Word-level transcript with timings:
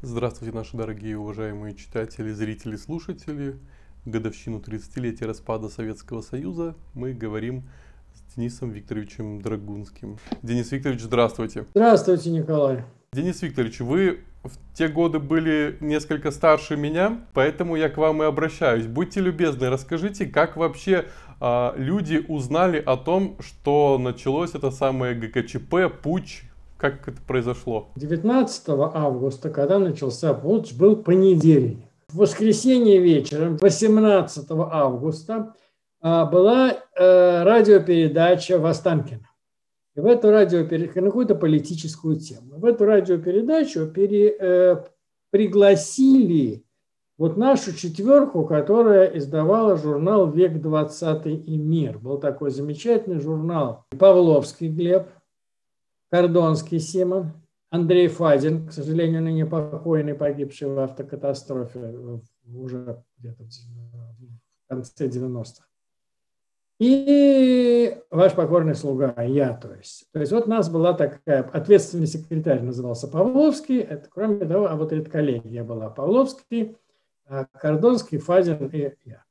Здравствуйте, 0.00 0.54
наши 0.54 0.76
дорогие 0.76 1.18
уважаемые 1.18 1.74
читатели, 1.74 2.30
зрители, 2.30 2.76
слушатели. 2.76 3.58
В 4.04 4.10
годовщину 4.10 4.60
30-летия 4.60 5.26
распада 5.26 5.68
Советского 5.68 6.20
Союза 6.20 6.76
мы 6.94 7.12
говорим 7.12 7.64
с 8.14 8.36
Денисом 8.36 8.70
Викторовичем 8.70 9.42
Драгунским. 9.42 10.18
Денис 10.40 10.70
Викторович, 10.70 11.00
здравствуйте. 11.00 11.66
Здравствуйте, 11.74 12.30
Николай. 12.30 12.84
Денис 13.12 13.42
Викторович, 13.42 13.80
вы 13.80 14.20
в 14.44 14.52
те 14.72 14.86
годы 14.86 15.18
были 15.18 15.76
несколько 15.80 16.30
старше 16.30 16.76
меня, 16.76 17.26
поэтому 17.34 17.74
я 17.74 17.88
к 17.88 17.96
вам 17.96 18.22
и 18.22 18.26
обращаюсь. 18.26 18.86
Будьте 18.86 19.20
любезны, 19.20 19.68
расскажите, 19.68 20.26
как 20.26 20.56
вообще 20.56 21.06
а, 21.40 21.74
люди 21.76 22.24
узнали 22.28 22.80
о 22.80 22.96
том, 22.96 23.36
что 23.40 23.98
началось 23.98 24.54
это 24.54 24.70
самое 24.70 25.16
ГКЧП, 25.16 25.90
путь 26.00 26.44
как 26.78 27.08
это 27.08 27.20
произошло? 27.26 27.90
19 27.96 28.64
августа, 28.68 29.50
когда 29.50 29.78
начался 29.78 30.32
путч, 30.32 30.72
был 30.74 30.96
понедельник. 30.96 31.84
В 32.08 32.18
воскресенье 32.18 33.00
вечером, 33.00 33.58
18 33.60 34.46
августа, 34.50 35.54
а, 36.00 36.24
была 36.24 36.70
э, 36.70 37.42
радиопередача 37.42 38.58
в 38.58 38.66
Останкино. 38.66 39.28
И 39.96 40.00
в 40.00 40.06
эту 40.06 40.30
радиопередачу, 40.30 41.00
на 41.00 41.06
какую-то 41.08 41.34
политическую 41.34 42.16
тему. 42.16 42.58
В 42.58 42.64
эту 42.64 42.84
радиопередачу 42.86 43.88
пере, 43.88 44.36
э, 44.38 44.76
пригласили 45.30 46.64
вот 47.18 47.36
нашу 47.36 47.74
четверку, 47.74 48.44
которая 48.44 49.06
издавала 49.18 49.76
журнал 49.76 50.30
«Век 50.30 50.60
20 50.60 51.26
и 51.26 51.56
мир». 51.58 51.98
Был 51.98 52.18
такой 52.18 52.50
замечательный 52.52 53.18
журнал. 53.18 53.84
Павловский 53.98 54.68
Глеб, 54.68 55.08
Кордонский 56.10 56.80
Симон, 56.80 57.32
Андрей 57.70 58.08
Фадин, 58.08 58.68
к 58.68 58.72
сожалению, 58.72 59.22
ныне 59.22 59.44
покойный, 59.44 60.14
погибший 60.14 60.68
в 60.68 60.78
автокатастрофе 60.78 61.94
уже 62.46 63.02
где-то 63.18 63.44
в 63.44 64.68
конце 64.68 65.06
90-х. 65.06 65.64
И 66.78 67.98
ваш 68.10 68.34
покорный 68.34 68.76
слуга, 68.76 69.12
я, 69.22 69.52
то 69.52 69.74
есть. 69.74 70.06
То 70.12 70.20
есть 70.20 70.30
вот 70.30 70.46
у 70.46 70.50
нас 70.50 70.70
была 70.70 70.92
такая, 70.92 71.42
ответственный 71.42 72.06
секретарь 72.06 72.62
назывался 72.62 73.08
Павловский, 73.08 73.80
это, 73.80 74.08
кроме 74.08 74.46
того, 74.46 74.66
а 74.66 74.76
вот 74.76 74.92
эта 74.92 75.10
коллегия 75.10 75.64
была 75.64 75.90
Павловский, 75.90 76.76
а 77.26 77.46
Кордонский, 77.46 78.18
Фадин 78.18 78.66
и 78.68 78.92
я. 79.04 79.24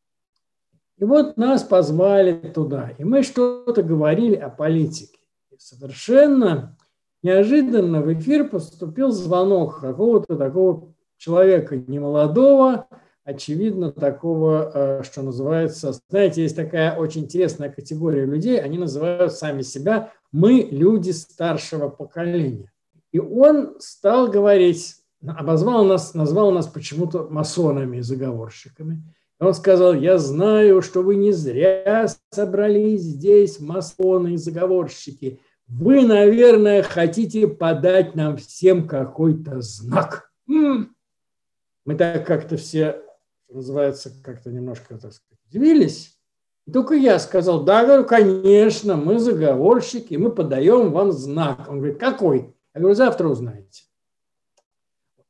И 0.98 1.06
вот 1.06 1.38
нас 1.38 1.64
позвали 1.64 2.34
туда, 2.54 2.92
и 2.98 3.04
мы 3.06 3.24
что-то 3.24 3.82
говорили 3.82 4.36
о 4.36 4.50
политике 4.50 5.17
совершенно 5.60 6.78
неожиданно 7.24 8.02
в 8.02 8.14
эфир 8.14 8.50
поступил 8.50 9.12
звонок 9.12 9.80
какого-то 9.80 10.36
такого 10.36 10.94
человека 11.18 11.76
немолодого, 11.76 12.88
очевидно, 13.24 13.92
такого, 13.92 14.72
э, 14.74 15.04
что 15.04 15.22
называется, 15.22 15.94
знаете, 16.10 16.44
есть 16.44 16.56
такая 16.56 16.96
очень 16.96 17.24
интересная 17.24 17.70
категория 17.70 18.26
людей, 18.26 18.60
они 18.60 18.78
называют 18.78 19.34
сами 19.34 19.64
себя 19.64 20.12
«мы 20.32 20.68
люди 20.72 21.12
старшего 21.12 21.90
поколения». 21.90 22.72
И 23.12 23.20
он 23.20 23.76
стал 23.80 24.30
говорить, 24.30 24.96
обозвал 25.26 25.84
нас, 25.86 26.14
назвал 26.14 26.52
нас 26.52 26.68
почему-то 26.68 27.28
масонами 27.30 28.00
заговорщиками. 28.02 29.04
И 29.40 29.44
он 29.44 29.54
сказал, 29.54 29.94
я 29.94 30.18
знаю, 30.18 30.82
что 30.82 31.02
вы 31.02 31.16
не 31.16 31.32
зря 31.32 32.08
собрались 32.32 33.02
здесь, 33.02 33.60
масоны 33.60 34.34
и 34.34 34.38
заговорщики. 34.38 35.40
Вы, 35.68 36.06
наверное, 36.06 36.82
хотите 36.82 37.48
подать 37.48 38.16
нам 38.16 38.38
всем 38.38 38.88
какой-то 38.88 39.62
знак. 39.62 40.32
Мы 40.48 41.96
так 41.98 42.26
как-то 42.26 42.58
все, 42.58 43.02
называется, 43.50 44.12
как-то 44.24 44.50
немножко, 44.50 44.98
так 44.98 45.14
сказать, 45.14 45.40
удивились. 45.50 46.18
И 46.66 46.72
только 46.72 46.96
я 46.96 47.20
сказал, 47.20 47.64
да, 47.64 47.86
говорю, 47.86 48.06
конечно, 48.06 48.96
мы 48.98 49.20
заговорщики, 49.20 50.16
мы 50.16 50.32
подаем 50.32 50.92
вам 50.92 51.12
знак. 51.12 51.68
Он 51.70 51.78
говорит, 51.78 51.98
какой? 51.98 52.54
Я 52.74 52.82
говорю, 52.82 52.96
завтра 52.96 53.28
узнаете. 53.28 53.84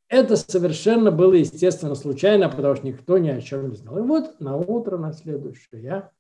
Это 0.10 0.36
совершенно 0.36 1.12
было, 1.12 1.34
естественно, 1.34 1.94
случайно, 1.94 2.50
потому 2.50 2.76
что 2.76 2.88
никто 2.88 3.18
ни 3.18 3.30
о 3.30 3.42
чем 3.42 3.70
не 3.70 3.76
знал. 3.76 3.98
И 3.98 4.02
вот 4.02 4.40
на 4.40 4.56
утро, 4.56 4.98
на 4.98 5.14
следующее, 5.14 5.84
я, 5.84 6.12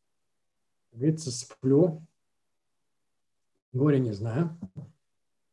как 0.91 0.99
говорится, 0.99 1.31
сплю, 1.31 2.01
горе 3.77 3.99
не 3.99 4.11
знаю. 4.11 4.57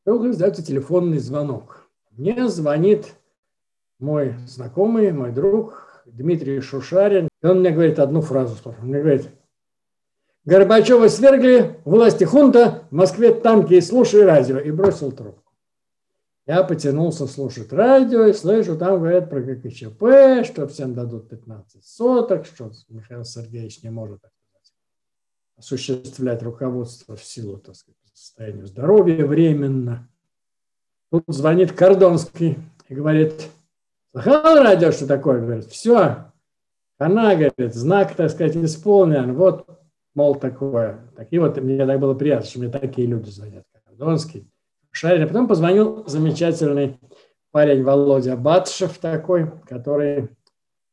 Вдруг 0.05 0.25
раздается 0.25 0.65
телефонный 0.65 1.19
звонок. 1.19 1.89
Мне 2.11 2.49
звонит 2.49 3.15
мой 3.99 4.35
знакомый, 4.47 5.13
мой 5.13 5.33
друг 5.33 6.03
Дмитрий 6.07 6.61
Шушарин. 6.61 7.29
И 7.43 7.47
он 7.47 7.61
мне 7.61 7.71
говорит 7.71 7.99
одну 7.99 8.21
фразу. 8.21 8.57
Он 8.65 8.89
мне 8.89 9.01
говорит, 9.01 9.29
Горбачева 10.45 11.09
свергли, 11.09 11.81
власти 11.85 12.25
хунта, 12.25 12.85
в 12.91 12.95
Москве 12.95 13.33
танки, 13.33 13.81
слушай 13.81 14.25
радио. 14.25 14.59
И 14.59 14.71
бросил 14.71 15.11
трубку. 15.13 15.53
Я 16.47 16.63
потянулся 16.63 17.27
слушать 17.27 17.73
радио 17.73 18.27
и 18.27 18.35
слышу, 18.35 18.77
там 18.77 18.99
говорят 18.99 19.31
про 19.31 19.41
ГКЧП, 19.41 20.45
что 20.45 20.67
всем 20.69 20.93
дадут 20.95 21.31
15 21.31 21.83
соток, 21.83 22.45
что 22.45 22.71
Михаил 22.91 23.25
Сергеевич 23.25 23.83
не 23.83 23.89
может 23.89 24.21
осуществлять 25.57 26.43
руководство 26.43 27.17
в 27.17 27.25
силу, 27.25 27.57
так 27.57 27.77
сказать, 27.77 27.97
состоянию 28.15 28.67
здоровья 28.67 29.27
временно. 29.27 30.09
Тут 31.11 31.25
звонит 31.27 31.73
Кордонский 31.73 32.59
и 32.89 32.95
говорит, 32.95 33.49
слыхал 34.13 34.63
радио, 34.63 34.93
что 34.93 35.07
такое? 35.07 35.41
Говорит, 35.41 35.67
все, 35.67 36.33
она, 36.99 37.35
говорит, 37.35 37.75
знак, 37.75 38.15
так 38.15 38.31
сказать, 38.31 38.57
исполнен. 38.57 39.35
Вот, 39.35 39.69
мол, 40.15 40.37
такое. 40.37 41.01
Такие 41.17 41.41
вот, 41.41 41.57
мне 41.61 41.85
так 41.85 42.01
было 42.01 42.15
приятно, 42.15 42.47
что 42.47 42.61
мне 42.61 42.69
такие 42.69 43.07
люди 43.07 43.31
звонят. 43.31 43.65
Кордонский, 43.85 44.49
Шарин. 44.91 45.27
Потом 45.27 45.49
позвонил 45.49 46.07
замечательный 46.07 46.99
парень 47.51 47.83
Володя 47.83 48.37
Батшев 48.37 48.99
такой, 48.99 49.51
который... 49.69 50.31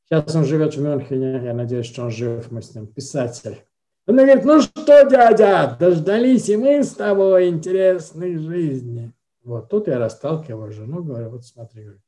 Сейчас 0.06 0.36
он 0.36 0.44
живет 0.44 0.76
в 0.76 0.82
Мюнхене, 0.82 1.42
я 1.46 1.54
надеюсь, 1.54 1.86
что 1.86 2.04
он 2.04 2.12
жив, 2.12 2.52
мы 2.52 2.62
с 2.62 2.76
ним, 2.76 2.86
писатель. 2.86 3.64
Он 4.12 4.18
говорит, 4.18 4.44
ну 4.44 4.62
что, 4.62 5.04
дядя, 5.10 5.78
дождались 5.80 6.50
и 6.50 6.58
мы 6.58 6.84
с 6.84 6.90
тобой 6.96 7.48
интересной 7.48 8.36
жизни. 8.36 9.14
Вот 9.42 9.70
тут 9.70 9.88
я 9.88 10.00
расталкиваю 10.00 10.70
жену, 10.74 11.02
говорю, 11.02 11.30
вот 11.30 11.46
смотри. 11.46 11.84
Говорит, 11.84 12.02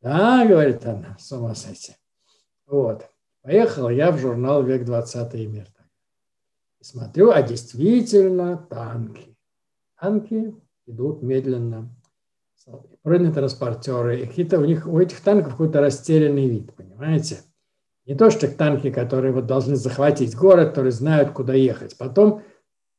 да, 0.00 0.46
говорит 0.46 0.86
она, 0.86 1.14
с 1.20 1.30
ума 1.30 1.54
сойти. 1.54 1.94
Вот. 2.66 3.06
Поехал 3.42 3.90
я 3.90 4.12
в 4.12 4.18
журнал 4.18 4.62
«Век 4.62 4.86
20 4.86 5.34
и 5.34 5.46
мир». 5.46 5.66
Смотрю, 6.80 7.32
а 7.32 7.42
действительно 7.42 8.56
танки. 8.56 9.36
Танки 10.00 10.54
идут 10.86 11.20
медленно. 11.20 11.94
Бронетранспортеры. 13.04 14.22
И 14.22 14.26
какие-то 14.26 14.58
у 14.58 14.64
них, 14.64 14.86
у 14.86 14.98
этих 14.98 15.20
танков 15.20 15.52
какой-то 15.52 15.82
растерянный 15.82 16.48
вид, 16.48 16.74
понимаете? 16.74 17.40
Не 18.06 18.14
то, 18.14 18.30
что 18.30 18.48
танки, 18.48 18.90
которые 18.90 19.32
вот 19.32 19.46
должны 19.46 19.76
захватить 19.76 20.36
город, 20.36 20.70
которые 20.70 20.92
знают, 20.92 21.30
куда 21.30 21.54
ехать. 21.54 21.96
Потом 21.96 22.42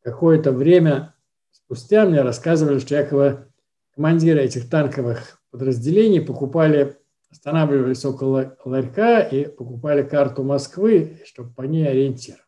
какое-то 0.01 0.51
время 0.51 1.13
спустя 1.51 2.05
мне 2.05 2.21
рассказывали, 2.21 2.79
что 2.79 2.95
якобы 2.95 3.47
командиры 3.95 4.41
этих 4.41 4.69
танковых 4.69 5.39
подразделений 5.51 6.21
покупали, 6.21 6.97
останавливались 7.29 8.05
около 8.05 8.55
ларька 8.63 9.19
и 9.19 9.45
покупали 9.45 10.03
карту 10.03 10.43
Москвы, 10.43 11.19
чтобы 11.25 11.51
по 11.51 11.63
ней 11.63 11.87
ориентироваться. 11.87 12.43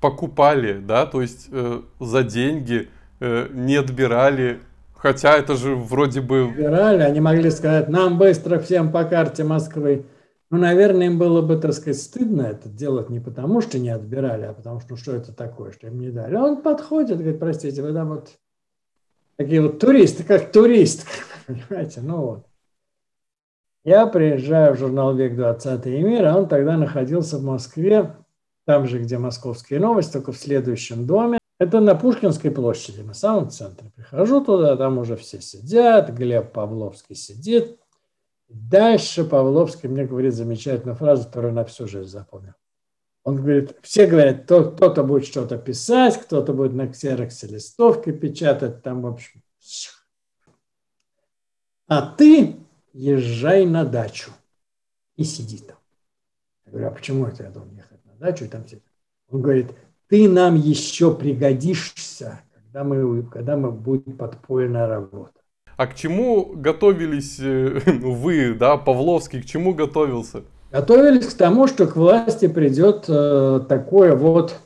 Покупали, 0.00 0.78
да, 0.78 1.06
то 1.06 1.20
есть 1.20 1.48
э, 1.50 1.80
за 1.98 2.22
деньги 2.22 2.88
э, 3.20 3.48
не 3.52 3.76
отбирали, 3.76 4.60
хотя 4.94 5.36
это 5.36 5.56
же 5.56 5.74
вроде 5.74 6.20
бы... 6.20 6.50
Отбирали, 6.50 7.02
они 7.02 7.20
могли 7.20 7.50
сказать, 7.50 7.88
нам 7.88 8.16
быстро 8.16 8.60
всем 8.60 8.92
по 8.92 9.04
карте 9.04 9.42
Москвы. 9.44 10.06
Ну, 10.50 10.56
наверное, 10.56 11.06
им 11.06 11.18
было 11.18 11.42
бы, 11.42 11.56
так 11.58 11.74
сказать, 11.74 12.00
стыдно 12.00 12.42
это 12.42 12.70
делать 12.70 13.10
не 13.10 13.20
потому, 13.20 13.60
что 13.60 13.78
не 13.78 13.90
отбирали, 13.90 14.46
а 14.46 14.54
потому 14.54 14.80
что 14.80 14.92
ну, 14.92 14.96
что 14.96 15.14
это 15.14 15.32
такое, 15.32 15.72
что 15.72 15.88
им 15.88 16.00
не 16.00 16.10
дали. 16.10 16.34
А 16.36 16.42
он 16.42 16.62
подходит, 16.62 17.18
говорит, 17.18 17.38
простите, 17.38 17.82
вы 17.82 17.92
там 17.92 18.08
вот 18.08 18.30
такие 19.36 19.60
вот 19.60 19.78
туристы, 19.78 20.24
как 20.24 20.50
турист, 20.50 21.06
понимаете, 21.46 22.00
ну 22.00 22.20
вот. 22.20 22.46
Я 23.84 24.06
приезжаю 24.06 24.74
в 24.74 24.78
журнал 24.78 25.14
«Век 25.14 25.36
20 25.36 25.86
и 25.86 26.02
мир», 26.02 26.26
а 26.26 26.36
он 26.36 26.48
тогда 26.48 26.76
находился 26.76 27.38
в 27.38 27.42
Москве, 27.42 28.16
там 28.64 28.86
же, 28.86 28.98
где 28.98 29.18
«Московские 29.18 29.80
новости», 29.80 30.12
только 30.14 30.32
в 30.32 30.38
следующем 30.38 31.06
доме. 31.06 31.38
Это 31.58 31.80
на 31.80 31.94
Пушкинской 31.94 32.50
площади, 32.50 33.00
на 33.00 33.14
самом 33.14 33.50
центре. 33.50 33.90
Прихожу 33.94 34.44
туда, 34.44 34.76
там 34.76 34.98
уже 34.98 35.16
все 35.16 35.40
сидят, 35.40 36.10
Глеб 36.10 36.52
Павловский 36.52 37.16
сидит, 37.16 37.78
Дальше 38.48 39.24
Павловский 39.24 39.88
мне 39.88 40.06
говорит 40.06 40.34
замечательную 40.34 40.96
фразу, 40.96 41.24
которую 41.26 41.52
на 41.52 41.64
всю 41.64 41.86
жизнь 41.86 42.08
запомнил. 42.08 42.54
Он 43.24 43.36
говорит, 43.36 43.76
все 43.82 44.06
говорят, 44.06 44.44
кто, 44.44 44.70
кто-то 44.70 45.04
будет 45.04 45.26
что-то 45.26 45.58
писать, 45.58 46.18
кто-то 46.18 46.54
будет 46.54 46.72
на 46.72 46.88
ксероксе 46.88 47.46
листовки 47.46 48.10
печатать, 48.10 48.82
там, 48.82 49.02
в 49.02 49.06
общем. 49.06 49.42
А 51.88 52.02
ты 52.02 52.56
езжай 52.94 53.66
на 53.66 53.84
дачу 53.84 54.30
и 55.16 55.24
сиди 55.24 55.58
там. 55.58 55.76
Я 56.64 56.72
говорю, 56.72 56.88
а 56.88 56.90
почему 56.90 57.26
это 57.26 57.42
я 57.42 57.50
должен 57.50 57.74
ехать 57.74 58.02
на 58.06 58.14
дачу 58.14 58.46
и 58.46 58.48
там 58.48 58.66
сидеть? 58.66 58.84
Он 59.28 59.42
говорит, 59.42 59.72
ты 60.06 60.26
нам 60.26 60.56
еще 60.56 61.14
пригодишься, 61.14 62.40
когда 62.54 62.82
мы, 62.84 63.22
когда 63.24 63.58
мы 63.58 63.72
будет 63.72 64.16
подпольная 64.16 64.86
работа. 64.86 65.37
А 65.78 65.86
к 65.86 65.94
чему 65.94 66.54
готовились 66.56 67.38
э, 67.38 67.80
вы, 67.86 68.52
да, 68.52 68.76
Павловский, 68.76 69.40
к 69.40 69.46
чему 69.46 69.74
готовился? 69.74 70.42
Готовились 70.72 71.26
к 71.26 71.36
тому, 71.36 71.68
что 71.68 71.86
к 71.86 71.94
власти 71.94 72.48
придет 72.48 73.04
э, 73.06 73.60
такое 73.68 74.16
вот, 74.16 74.56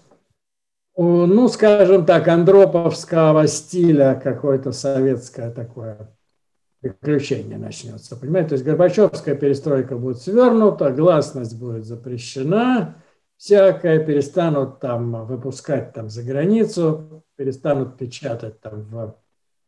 ну, 0.97 1.49
скажем 1.49 2.07
так, 2.07 2.29
андроповского 2.29 3.47
стиля 3.47 4.19
какое-то 4.25 4.73
советское 4.73 5.51
такое 5.51 6.17
приключение 6.81 7.59
начнется. 7.59 8.17
Понимаете, 8.17 8.49
то 8.49 8.55
есть 8.55 8.65
Горбачевская 8.65 9.35
перестройка 9.35 9.99
будет 9.99 10.19
свернута, 10.19 10.91
гласность 10.93 11.59
будет 11.59 11.85
запрещена, 11.85 13.03
всякое, 13.37 14.03
перестанут 14.03 14.81
там 14.81 15.27
выпускать 15.27 15.93
там 15.93 16.09
за 16.09 16.23
границу, 16.23 17.23
перестанут 17.37 17.99
печатать 17.99 18.63
там 18.63 18.81
в, 18.85 19.15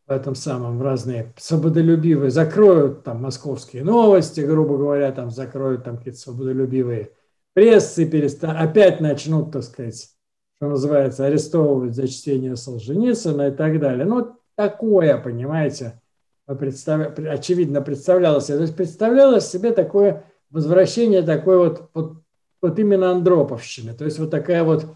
в 0.06 0.11
этом 0.11 0.35
самом 0.35 0.79
в 0.79 0.83
разные 0.83 1.33
свободолюбивые, 1.37 2.31
закроют 2.31 3.05
там 3.05 3.23
московские 3.23 3.85
новости, 3.85 4.41
грубо 4.41 4.77
говоря, 4.77 5.11
там 5.12 5.31
закроют 5.31 5.85
там 5.85 5.97
какие-то 5.97 6.21
свободолюбивые 6.21 7.11
прессы, 7.55 8.05
перестанут, 8.06 8.61
опять 8.61 9.01
начнут, 9.01 9.53
так 9.53 9.62
сказать, 9.62 10.11
что 10.56 10.69
называется, 10.69 11.25
арестовывать 11.25 11.95
за 11.95 12.06
чтение 12.09 12.56
Солженицына 12.56 13.49
и 13.49 13.51
так 13.51 13.81
далее. 13.81 14.05
Ну, 14.05 14.37
такое, 14.55 15.17
понимаете, 15.19 16.01
представ... 16.47 17.19
очевидно 17.19 17.81
представлялось. 17.81 18.47
То 18.47 18.61
есть 18.61 18.77
представлялось 18.77 19.49
себе 19.49 19.73
такое 19.73 20.25
возвращение 20.50 21.23
такой 21.23 21.59
вот, 21.59 21.91
вот, 21.95 22.17
вот 22.61 22.79
именно 22.79 23.11
Андроповщины. 23.11 23.95
То 23.95 24.05
есть 24.05 24.19
вот 24.19 24.31
такая 24.31 24.65
вот 24.65 24.87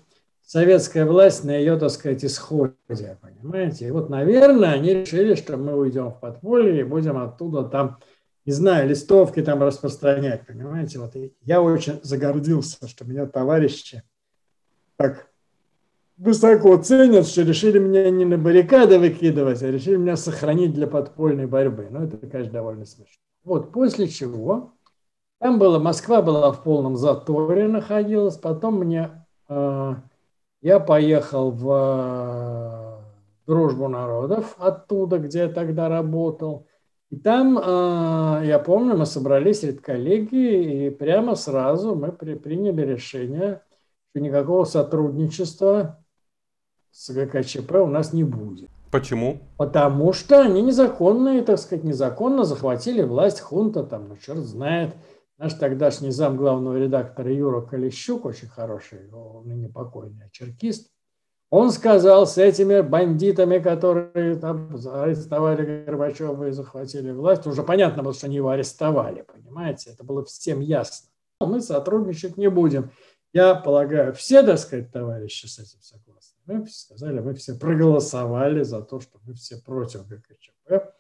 советская 0.49 1.05
власть 1.05 1.45
на 1.45 1.55
ее, 1.55 1.79
так 1.79 1.91
сказать, 1.91 2.25
исходе, 2.25 3.19
понимаете? 3.21 3.87
И 3.87 3.91
вот, 3.91 4.09
наверное, 4.09 4.73
они 4.73 4.95
решили, 4.95 5.35
что 5.35 5.59
мы 5.59 5.77
уйдем 5.77 6.11
в 6.11 6.21
подполье 6.21 6.81
и 6.81 6.85
будем 6.85 7.19
оттуда 7.19 7.65
там, 7.65 7.99
не 8.47 8.53
знаю, 8.55 8.89
листовки 8.89 9.43
там 9.43 9.63
распространять, 9.63 10.47
понимаете? 10.47 11.01
Вот 11.01 11.15
и 11.17 11.35
я 11.43 11.61
очень 11.61 12.01
загордился, 12.03 12.89
что 12.89 13.05
меня 13.05 13.27
товарищи 13.27 14.03
так 14.97 15.29
высоко 16.17 16.79
ценят, 16.79 17.27
что 17.27 17.43
решили 17.43 17.79
меня 17.79 18.09
не 18.09 18.25
на 18.25 18.39
баррикады 18.39 18.99
выкидывать, 18.99 19.63
а 19.63 19.71
решили 19.71 19.97
меня 19.97 20.17
сохранить 20.17 20.73
для 20.73 20.87
подпольной 20.87 21.47
борьбы. 21.47 21.89
Ну, 21.91 22.05
это, 22.05 22.17
конечно, 22.27 22.55
довольно 22.55 22.87
смешно. 22.87 23.21
Вот, 23.45 23.71
после 23.71 24.09
чего 24.09 24.73
там 25.41 25.59
было, 25.59 25.79
Москва 25.79 26.23
была 26.23 26.51
в 26.53 26.63
полном 26.63 26.97
заторе 26.97 27.69
находилась, 27.69 28.39
потом 28.39 28.79
мне, 28.79 29.27
э, 29.51 29.95
я 30.61 30.81
поехал 30.81 31.51
в 31.51 31.71
э, 31.71 32.99
Дружбу 33.47 33.89
народов 33.89 34.57
оттуда, 34.59 35.19
где 35.19 35.41
я 35.41 35.49
тогда 35.49 35.89
работал, 35.89 36.67
и 37.11 37.17
там, 37.17 37.59
э, 37.59 38.43
я 38.45 38.59
помню, 38.59 38.97
мы 38.97 39.07
собрались 39.07 39.65
коллеги 39.81 40.87
и 40.87 40.91
прямо 40.91 41.35
сразу 41.37 41.95
мы 41.95 42.13
при, 42.13 42.35
приняли 42.35 42.83
решение, 42.83 43.63
что 44.11 44.21
никакого 44.21 44.65
сотрудничества 44.65 46.05
с 46.91 47.11
ГКЧП 47.11 47.77
у 47.77 47.87
нас 47.87 48.13
не 48.13 48.25
будет. 48.25 48.69
Почему? 48.91 49.41
Потому 49.57 50.13
что 50.13 50.43
они 50.43 50.61
незаконные, 50.61 51.43
так 51.43 51.59
сказать, 51.59 51.85
незаконно 51.85 52.45
захватили 52.45 53.03
власть 53.03 53.41
хунта, 53.41 53.85
там, 53.85 54.09
ну, 54.09 54.17
черт 54.17 54.41
знает. 54.41 54.95
Наш 55.39 55.55
тогдашний 55.55 56.11
зам 56.11 56.37
главного 56.37 56.77
редактора 56.77 57.33
Юра 57.33 57.61
Колещук, 57.61 58.25
очень 58.25 58.49
хороший, 58.49 59.09
ныне 59.45 59.69
покойный 59.69 60.29
черкист, 60.33 60.91
он 61.51 61.71
сказал, 61.71 62.27
с 62.27 62.37
этими 62.37 62.81
бандитами, 62.81 63.59
которые 63.59 64.37
там 64.37 64.75
арестовали 64.93 65.85
Горбачева 65.85 66.49
и 66.49 66.51
захватили 66.51 67.13
власть, 67.13 67.47
уже 67.47 67.63
понятно 67.63 68.03
было, 68.03 68.13
что 68.13 68.27
они 68.27 68.37
его 68.37 68.51
арестовали, 68.51 69.23
понимаете, 69.23 69.91
это 69.91 70.05
было 70.05 70.25
всем 70.25 70.61
ясно. 70.61 71.09
Мы 71.41 71.61
сотрудничать 71.61 72.37
не 72.37 72.51
будем. 72.51 72.91
Я 73.33 73.55
полагаю, 73.55 74.13
все, 74.15 74.43
так 74.43 74.59
сказать, 74.59 74.91
товарищи 74.91 75.47
с 75.47 75.59
этим 75.59 75.81
согласны. 75.81 76.37
Мы 76.47 76.67
сказали, 76.67 77.21
мы 77.21 77.35
все 77.35 77.55
проголосовали 77.55 78.63
за 78.63 78.83
то, 78.83 79.01
что 79.01 79.19
мы 79.25 79.35
все 79.35 79.57
против 79.59 80.07
ГКЧП. 80.09 80.95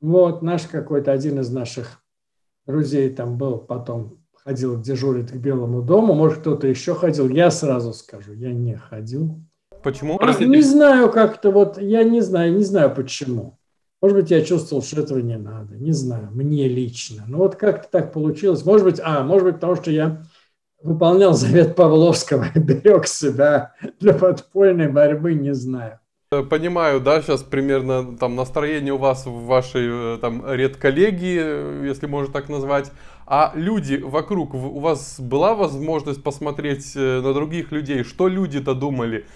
Вот 0.00 0.42
наш 0.42 0.66
какой-то 0.66 1.10
один 1.10 1.40
из 1.40 1.50
наших 1.50 2.02
друзей 2.70 3.10
там 3.10 3.36
был, 3.36 3.58
потом 3.58 4.18
ходил 4.44 4.80
дежурить 4.80 5.30
к 5.30 5.36
Белому 5.36 5.82
дому. 5.82 6.14
Может, 6.14 6.40
кто-то 6.40 6.66
еще 6.66 6.94
ходил. 6.94 7.28
Я 7.28 7.50
сразу 7.50 7.92
скажу, 7.92 8.32
я 8.32 8.52
не 8.52 8.76
ходил. 8.76 9.40
Почему? 9.82 10.18
А, 10.20 10.32
не 10.44 10.62
знаю, 10.62 11.10
как-то 11.10 11.50
вот, 11.50 11.80
я 11.80 12.04
не 12.04 12.20
знаю, 12.20 12.54
не 12.54 12.64
знаю 12.64 12.94
почему. 12.94 13.58
Может 14.02 14.16
быть, 14.16 14.30
я 14.30 14.42
чувствовал, 14.42 14.82
что 14.82 15.02
этого 15.02 15.18
не 15.18 15.36
надо. 15.36 15.76
Не 15.76 15.92
знаю, 15.92 16.30
мне 16.32 16.68
лично. 16.68 17.24
Но 17.26 17.38
вот 17.38 17.56
как-то 17.56 17.88
так 17.90 18.12
получилось. 18.12 18.64
Может 18.64 18.86
быть, 18.86 19.00
а, 19.02 19.22
может 19.22 19.44
быть, 19.44 19.54
потому 19.56 19.76
что 19.76 19.90
я 19.90 20.22
выполнял 20.82 21.34
завет 21.34 21.76
Павловского 21.76 22.46
и 22.54 22.58
берег 22.58 23.06
себя 23.06 23.74
для 24.00 24.14
подпольной 24.14 24.88
борьбы, 24.88 25.34
не 25.34 25.54
знаю. 25.54 26.00
Понимаю, 26.30 27.00
да, 27.00 27.20
сейчас 27.20 27.42
примерно 27.42 28.16
там 28.16 28.36
настроение 28.36 28.92
у 28.92 28.98
вас 28.98 29.26
в 29.26 29.46
вашей 29.46 30.14
э, 30.14 30.18
там 30.20 30.44
редколлегии, 30.48 31.40
э, 31.42 31.86
если 31.88 32.06
можно 32.06 32.32
так 32.32 32.48
назвать. 32.48 32.92
А 33.26 33.50
люди 33.56 33.96
вокруг, 33.96 34.54
у 34.54 34.78
вас 34.78 35.18
была 35.18 35.56
возможность 35.56 36.22
посмотреть 36.22 36.92
э, 36.94 37.20
на 37.20 37.34
других 37.34 37.72
людей, 37.72 38.04
что 38.04 38.28
люди-то 38.28 38.76
думали? 38.76 39.26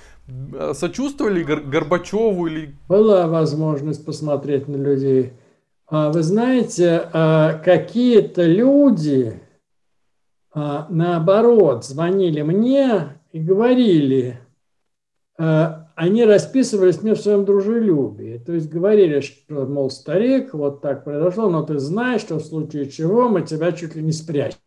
Сочувствовали 0.74 1.42
Горбачеву 1.42 2.46
или... 2.46 2.76
Была 2.86 3.26
возможность 3.26 4.06
посмотреть 4.06 4.68
на 4.68 4.76
людей. 4.76 5.32
А 5.88 6.12
вы 6.12 6.22
знаете, 6.22 7.08
какие-то 7.12 8.44
люди, 8.44 9.40
наоборот, 10.54 11.84
звонили 11.84 12.42
мне 12.42 13.18
и 13.32 13.40
говорили, 13.40 14.38
они 15.94 16.24
расписывались 16.24 17.02
мне 17.02 17.14
в 17.14 17.20
своем 17.20 17.44
дружелюбии. 17.44 18.42
То 18.44 18.52
есть 18.52 18.68
говорили, 18.68 19.20
что, 19.20 19.66
мол, 19.66 19.90
старик, 19.90 20.54
вот 20.54 20.80
так 20.80 21.04
произошло, 21.04 21.48
но 21.48 21.62
ты 21.62 21.78
знаешь, 21.78 22.20
что 22.20 22.36
в 22.36 22.44
случае 22.44 22.90
чего 22.90 23.28
мы 23.28 23.42
тебя 23.42 23.72
чуть 23.72 23.94
ли 23.94 24.02
не 24.02 24.12
спрячем. 24.12 24.58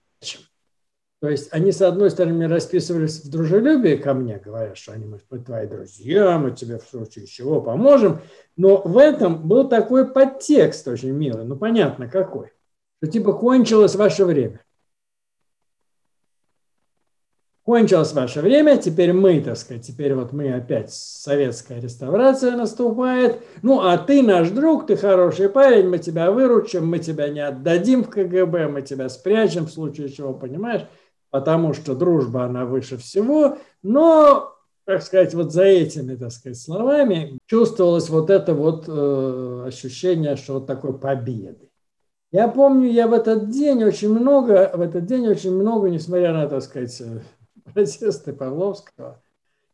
То 1.20 1.30
есть 1.30 1.50
они, 1.52 1.72
с 1.72 1.82
одной 1.82 2.12
стороны, 2.12 2.48
расписывались 2.48 3.24
в 3.24 3.32
дружелюбии 3.32 3.96
ко 3.96 4.14
мне, 4.14 4.40
говоря, 4.44 4.76
что 4.76 4.92
они, 4.92 5.06
мы 5.06 5.40
твои 5.40 5.66
друзья, 5.66 6.38
мы 6.38 6.52
тебе 6.52 6.78
в 6.78 6.84
случае 6.84 7.26
чего 7.26 7.60
поможем. 7.60 8.22
Но 8.56 8.82
в 8.84 8.98
этом 8.98 9.48
был 9.48 9.68
такой 9.68 10.08
подтекст 10.08 10.88
очень 10.88 11.12
милый, 11.12 11.44
ну 11.44 11.56
понятно 11.56 12.08
какой, 12.08 12.52
что 12.98 13.12
типа 13.12 13.34
кончилось 13.34 13.96
ваше 13.96 14.26
время. 14.26 14.62
Кончилось 17.68 18.14
ваше 18.14 18.40
время, 18.40 18.78
теперь 18.78 19.12
мы, 19.12 19.42
так 19.42 19.58
сказать, 19.58 19.86
теперь 19.86 20.16
вот 20.16 20.32
мы 20.32 20.54
опять, 20.54 20.94
советская 20.94 21.82
реставрация 21.82 22.56
наступает. 22.56 23.42
Ну, 23.62 23.82
а 23.82 23.98
ты 23.98 24.24
наш 24.24 24.52
друг, 24.52 24.88
ты 24.88 24.96
хороший 24.96 25.50
парень, 25.50 25.90
мы 25.90 25.98
тебя 25.98 26.32
выручим, 26.32 26.88
мы 26.88 27.00
тебя 27.00 27.28
не 27.28 27.42
отдадим 27.42 28.06
в 28.06 28.10
КГБ, 28.10 28.70
мы 28.70 28.84
тебя 28.84 29.10
спрячем 29.10 29.66
в 29.66 29.72
случае 29.72 30.08
чего, 30.08 30.34
понимаешь? 30.34 30.88
Потому 31.30 31.74
что 31.74 31.94
дружба, 31.94 32.46
она 32.46 32.64
выше 32.64 32.96
всего. 32.96 33.58
Но, 33.84 34.56
так 34.86 35.04
сказать, 35.04 35.34
вот 35.34 35.52
за 35.52 35.64
этими, 35.64 36.16
так 36.16 36.32
сказать, 36.32 36.58
словами 36.58 37.38
чувствовалось 37.48 38.08
вот 38.08 38.30
это 38.30 38.54
вот 38.54 38.86
э, 38.88 39.64
ощущение, 39.68 40.38
что 40.38 40.54
вот 40.54 40.68
такой 40.68 40.98
победы. 40.98 41.70
Я 42.32 42.48
помню, 42.48 42.90
я 42.90 43.08
в 43.08 43.14
этот 43.14 43.50
день 43.50 43.84
очень 43.84 44.18
много, 44.18 44.72
в 44.74 44.80
этот 44.80 45.06
день 45.06 45.28
очень 45.28 45.54
много, 45.54 45.90
несмотря 45.90 46.32
на, 46.32 46.48
так 46.48 46.62
сказать, 46.62 47.02
протесты 47.74 48.34
Павловского, 48.34 49.22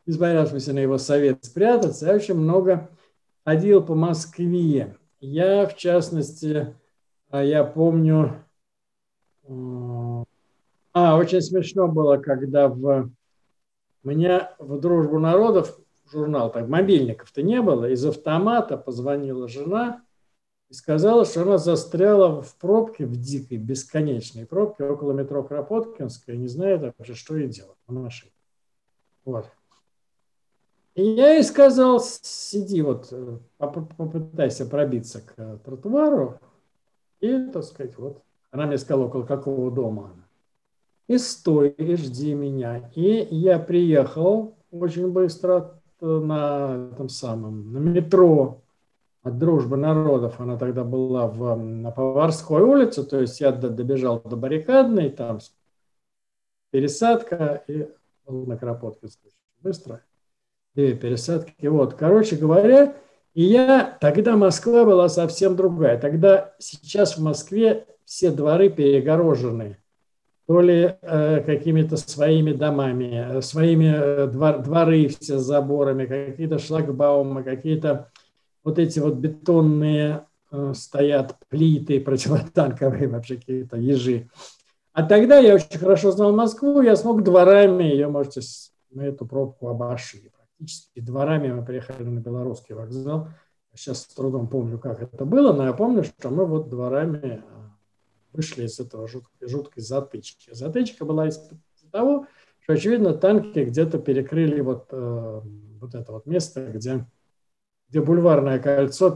избавившегося 0.06 0.72
на 0.72 0.80
его 0.80 0.98
совет 0.98 1.44
спрятаться, 1.44 2.06
я 2.06 2.14
очень 2.14 2.34
много 2.34 2.88
ходил 3.44 3.82
по 3.82 3.94
Москве. 3.94 4.96
Я, 5.20 5.66
в 5.66 5.76
частности, 5.76 6.74
а, 7.30 7.42
я 7.42 7.64
помню, 7.64 8.44
а, 10.92 11.16
очень 11.16 11.40
смешно 11.40 11.88
было, 11.88 12.18
когда 12.18 12.68
в 12.68 13.10
меня 14.02 14.54
в 14.58 14.78
«Дружбу 14.78 15.18
народов» 15.18 15.78
журнал, 16.12 16.52
так, 16.52 16.68
мобильников-то 16.68 17.42
не 17.42 17.60
было, 17.62 17.90
из 17.90 18.04
автомата 18.04 18.76
позвонила 18.76 19.48
жена 19.48 20.02
и 20.70 20.74
сказала, 20.74 21.24
что 21.24 21.42
она 21.42 21.58
застряла 21.58 22.42
в 22.42 22.54
пробке, 22.56 23.06
в 23.06 23.16
дикой, 23.16 23.58
бесконечной 23.58 24.46
пробке 24.46 24.84
около 24.84 25.12
метро 25.12 25.42
Кропоткинская, 25.42 26.36
не 26.36 26.48
знает 26.48 26.82
вообще, 26.82 27.14
что 27.14 27.36
ей 27.36 27.48
делать 27.48 27.76
на 27.86 28.00
машине. 28.00 28.32
Вот. 29.24 29.46
И 30.94 31.02
я 31.02 31.34
ей 31.34 31.42
сказал, 31.42 32.00
сиди 32.00 32.80
вот, 32.82 33.12
попытайся 33.58 34.64
пробиться 34.64 35.20
к 35.20 35.58
тротуару 35.64 36.38
и, 37.20 37.46
так 37.52 37.64
сказать, 37.64 37.98
вот, 37.98 38.22
Она 38.50 38.66
мне 38.66 38.78
сказала, 38.78 39.06
около 39.06 39.24
какого 39.24 39.70
дома 39.72 40.12
она. 40.14 40.28
И 41.08 41.18
стой, 41.18 41.70
и 41.70 41.96
жди 41.96 42.34
меня. 42.34 42.90
И 42.94 43.26
я 43.30 43.58
приехал 43.58 44.54
очень 44.70 45.10
быстро 45.10 45.80
на 46.00 46.90
этом 46.92 47.08
самом, 47.08 47.72
на 47.72 47.78
метро 47.78 48.62
от 49.24 49.38
Дружбы 49.38 49.76
народов. 49.76 50.40
Она 50.40 50.56
тогда 50.56 50.84
была 50.84 51.26
в, 51.26 51.56
на 51.56 51.90
Поварской 51.90 52.62
улице, 52.62 53.02
то 53.02 53.20
есть 53.20 53.40
я 53.40 53.50
добежал 53.50 54.20
до 54.20 54.36
баррикадной, 54.36 55.10
там 55.10 55.40
пересадка 56.70 57.64
и 57.66 57.88
был 58.26 58.46
на 58.46 58.56
Кропотке 58.56 59.08
быстро. 59.60 60.02
Две 60.74 60.94
пересадки. 60.94 61.66
Вот, 61.66 61.94
короче 61.94 62.36
говоря, 62.36 62.94
и 63.32 63.42
я, 63.42 63.96
тогда 64.00 64.36
Москва 64.36 64.84
была 64.84 65.08
совсем 65.08 65.56
другая. 65.56 65.98
Тогда 65.98 66.54
сейчас 66.58 67.16
в 67.16 67.22
Москве 67.22 67.86
все 68.04 68.30
дворы 68.30 68.68
перегорожены 68.68 69.78
то 70.46 70.60
ли 70.60 70.94
э, 71.00 71.40
какими-то 71.40 71.96
своими 71.96 72.52
домами, 72.52 73.38
э, 73.38 73.40
своими 73.40 73.94
э, 73.96 74.26
двор, 74.26 74.58
дворы 74.58 75.08
все 75.08 75.38
с 75.38 75.42
заборами, 75.42 76.04
какие-то 76.04 76.58
шлагбаумы, 76.58 77.42
какие-то 77.42 78.10
вот 78.64 78.78
эти 78.78 78.98
вот 78.98 79.14
бетонные 79.14 80.26
э, 80.50 80.72
стоят 80.74 81.36
плиты 81.48 82.00
противотанковые, 82.00 83.08
вообще 83.08 83.36
какие-то 83.36 83.76
ежи. 83.76 84.28
А 84.92 85.02
тогда 85.02 85.38
я 85.38 85.54
очень 85.54 85.78
хорошо 85.78 86.10
знал 86.12 86.34
Москву, 86.34 86.80
я 86.80 86.96
смог 86.96 87.22
дворами, 87.22 87.84
ее 87.84 88.08
можете 88.08 88.40
на 88.90 89.02
эту 89.02 89.26
пробку 89.26 89.68
обошли. 89.68 90.30
Практически 90.36 91.00
дворами 91.00 91.52
мы 91.52 91.64
приехали 91.64 92.04
на 92.04 92.20
Белорусский 92.20 92.74
вокзал. 92.74 93.28
Сейчас 93.74 94.02
с 94.02 94.06
трудом 94.06 94.48
помню, 94.48 94.78
как 94.78 95.02
это 95.02 95.24
было, 95.24 95.52
но 95.52 95.66
я 95.66 95.72
помню, 95.72 96.04
что 96.04 96.30
мы 96.30 96.46
вот 96.46 96.68
дворами 96.68 97.42
вышли 98.32 98.64
из 98.64 98.78
этого 98.78 99.08
жуткой, 99.08 99.48
жуткой 99.48 99.82
затычки. 99.82 100.50
Затычка 100.52 101.04
была 101.04 101.28
из 101.28 101.40
того, 101.90 102.26
что, 102.60 102.72
очевидно, 102.72 103.14
танки 103.14 103.58
где-то 103.58 103.98
перекрыли 103.98 104.60
вот, 104.60 104.88
э, 104.90 105.40
вот 105.80 105.94
это 105.94 106.12
вот 106.12 106.26
место, 106.26 106.66
где, 106.68 107.06
где 107.94 108.00
бульварное 108.00 108.58
кольцо, 108.58 109.10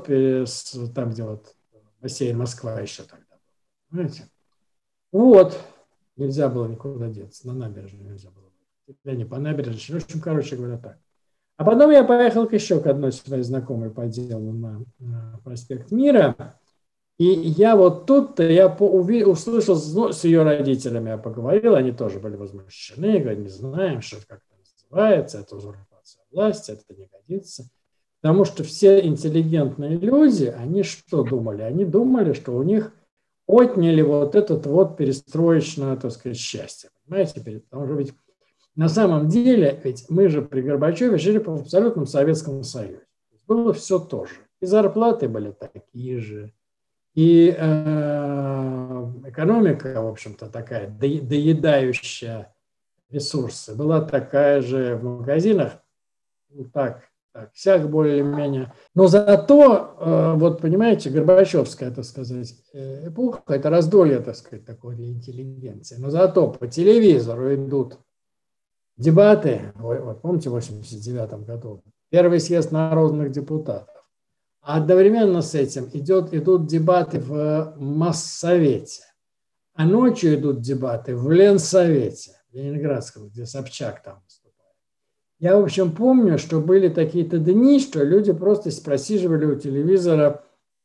там, 0.94 1.10
где 1.10 1.24
вот 1.24 1.52
бассейн 2.00 2.38
Москва 2.38 2.80
еще 2.80 3.02
тогда 3.02 3.24
был. 3.32 3.90
Понимаете? 3.90 4.28
Вот. 5.10 5.58
Нельзя 6.16 6.48
было 6.48 6.68
никуда 6.68 7.08
деться. 7.08 7.48
На 7.48 7.54
набережную 7.54 8.12
нельзя 8.12 8.30
было. 8.30 8.52
Я 9.02 9.16
не 9.16 9.24
по 9.24 9.38
набережной. 9.38 9.98
В 9.98 10.04
общем, 10.04 10.20
короче 10.20 10.54
говоря, 10.54 10.78
так. 10.78 10.96
А 11.56 11.64
потом 11.64 11.90
я 11.90 12.04
поехал 12.04 12.46
к 12.46 12.52
еще 12.52 12.80
к 12.80 12.86
одной 12.86 13.10
своей 13.10 13.42
знакомой 13.42 13.90
по 13.90 14.06
делу 14.06 14.52
на, 14.52 14.84
на 15.00 15.40
проспект 15.42 15.90
Мира. 15.90 16.56
И 17.18 17.24
я 17.24 17.74
вот 17.74 18.06
тут 18.06 18.38
я 18.38 18.68
услышал, 18.68 19.76
ну, 19.92 20.12
с 20.12 20.22
ее 20.22 20.44
родителями 20.44 21.08
я 21.08 21.18
поговорил, 21.18 21.74
они 21.74 21.90
тоже 21.90 22.20
были 22.20 22.36
возмущены, 22.36 23.18
говорят, 23.18 23.40
не 23.40 23.48
знаем, 23.48 24.02
что 24.02 24.18
это 24.18 24.26
как 24.28 24.38
это 24.48 24.60
называется, 24.84 25.40
это 25.40 25.56
узурпация 25.56 26.22
власти, 26.30 26.70
это 26.70 26.94
не 26.94 27.06
годится. 27.08 27.68
Потому 28.20 28.44
что 28.44 28.64
все 28.64 29.04
интеллигентные 29.04 29.96
люди, 29.96 30.46
они 30.46 30.82
что 30.82 31.22
думали? 31.22 31.62
Они 31.62 31.84
думали, 31.84 32.32
что 32.32 32.52
у 32.52 32.62
них 32.62 32.92
отняли 33.46 34.02
вот 34.02 34.34
этот 34.34 34.66
вот 34.66 34.96
перестроечное, 34.96 35.96
так 35.96 36.10
сказать, 36.12 36.36
счастье. 36.36 36.90
Понимаете? 37.06 37.62
Потому 37.70 37.86
что 37.86 37.94
ведь 37.94 38.14
на 38.74 38.88
самом 38.88 39.28
деле, 39.28 39.80
ведь 39.82 40.06
мы 40.08 40.28
же 40.28 40.42
при 40.42 40.62
Горбачеве 40.62 41.18
жили 41.18 41.38
в 41.38 41.48
абсолютном 41.48 42.06
Советском 42.06 42.62
Союзе. 42.62 43.02
Было 43.46 43.72
все 43.72 43.98
то 43.98 44.26
же. 44.26 44.34
И 44.60 44.66
зарплаты 44.66 45.28
были 45.28 45.52
такие 45.52 46.20
же, 46.20 46.52
и 47.18 47.48
э, 47.48 49.12
экономика, 49.26 50.00
в 50.00 50.06
общем-то, 50.06 50.46
такая 50.46 50.88
доедающая 50.88 52.54
ресурсы, 53.10 53.74
была 53.74 54.02
такая 54.02 54.62
же 54.62 54.94
в 54.94 55.02
магазинах, 55.02 55.72
ну, 56.50 56.66
так, 56.66 57.08
так, 57.38 57.54
всяк 57.54 57.88
более-менее. 57.88 58.72
Но 58.96 59.06
зато, 59.06 59.94
э, 60.00 60.34
вот 60.36 60.60
понимаете, 60.60 61.08
Горбачевская, 61.08 61.92
так 61.92 62.04
сказать, 62.04 62.52
э, 62.72 63.08
эпоха, 63.08 63.54
это 63.54 63.70
раздолье, 63.70 64.18
так 64.18 64.34
сказать, 64.34 64.64
такой 64.64 64.96
для 64.96 65.06
интеллигенции. 65.06 65.96
Но 66.00 66.10
зато 66.10 66.48
по 66.48 66.66
телевизору 66.66 67.54
идут 67.54 67.98
дебаты, 68.96 69.72
вот 69.76 70.20
помните, 70.20 70.50
в 70.50 70.54
89 70.54 71.44
году, 71.44 71.84
первый 72.10 72.40
съезд 72.40 72.72
народных 72.72 73.30
депутатов. 73.30 73.94
А 74.60 74.78
одновременно 74.78 75.40
с 75.40 75.54
этим 75.54 75.88
идет, 75.92 76.34
идут 76.34 76.66
дебаты 76.66 77.20
в 77.20 77.74
Моссовете. 77.76 79.02
А 79.74 79.86
ночью 79.86 80.34
идут 80.34 80.60
дебаты 80.60 81.14
в 81.14 81.30
Ленсовете, 81.30 82.32
в 82.50 82.56
Ленинградском, 82.56 83.28
где 83.28 83.46
Собчак 83.46 84.02
там. 84.02 84.24
Я, 85.40 85.56
в 85.56 85.62
общем, 85.62 85.92
помню, 85.92 86.36
что 86.36 86.60
были 86.60 86.88
такие-то 86.88 87.38
дни, 87.38 87.78
что 87.78 88.02
люди 88.02 88.32
просто 88.32 88.70
просиживали 88.82 89.44
у 89.44 89.54
телевизора, 89.54 90.42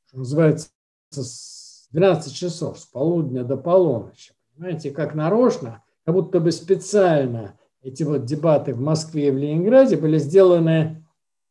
что 0.07 0.19
называется, 0.19 0.69
с 1.10 1.88
12 1.91 2.33
часов, 2.33 2.79
с 2.79 2.86
полудня 2.86 3.43
до 3.43 3.57
полуночи. 3.57 4.33
Понимаете, 4.55 4.91
как 4.91 5.15
нарочно, 5.15 5.83
как 6.05 6.13
будто 6.13 6.39
бы 6.39 6.51
специально 6.51 7.57
эти 7.81 8.03
вот 8.03 8.25
дебаты 8.25 8.75
в 8.75 8.79
Москве 8.79 9.29
и 9.29 9.31
в 9.31 9.38
Ленинграде 9.38 9.98
были 9.98 10.19
сделаны 10.19 11.03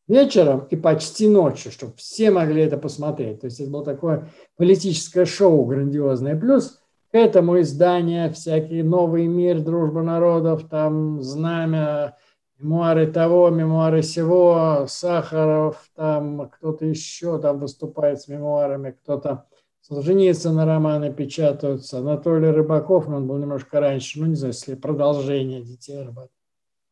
вечером 0.07 0.67
и 0.69 0.77
почти 0.77 1.27
ночью, 1.27 1.71
чтобы 1.71 1.93
все 1.97 2.31
могли 2.31 2.61
это 2.61 2.77
посмотреть. 2.77 3.41
То 3.41 3.45
есть 3.45 3.59
это 3.59 3.69
было 3.69 3.83
такое 3.83 4.29
политическое 4.55 5.25
шоу 5.25 5.65
грандиозное. 5.65 6.39
Плюс 6.39 6.79
к 7.11 7.15
этому 7.15 7.59
издания 7.59 8.31
всякие 8.31 8.83
«Новый 8.83 9.27
мир», 9.27 9.59
«Дружба 9.59 10.01
народов», 10.03 10.67
там 10.69 11.21
«Знамя», 11.21 12.15
мемуары 12.63 13.11
того, 13.11 13.49
мемуары 13.49 14.01
сего, 14.01 14.85
Сахаров, 14.87 15.89
там 15.95 16.49
кто-то 16.49 16.85
еще 16.85 17.39
там 17.39 17.59
выступает 17.59 18.21
с 18.21 18.27
мемуарами, 18.27 18.91
кто-то 18.91 19.45
на 19.89 20.65
романы 20.65 21.13
печатаются, 21.13 21.99
Анатолий 21.99 22.49
Рыбаков, 22.49 23.07
он 23.09 23.27
был 23.27 23.37
немножко 23.37 23.79
раньше, 23.79 24.19
ну 24.19 24.27
не 24.27 24.35
знаю, 24.35 24.53
если 24.53 24.75
продолжение 24.75 25.61
детей 25.61 26.01
Рыбаков. 26.01 26.31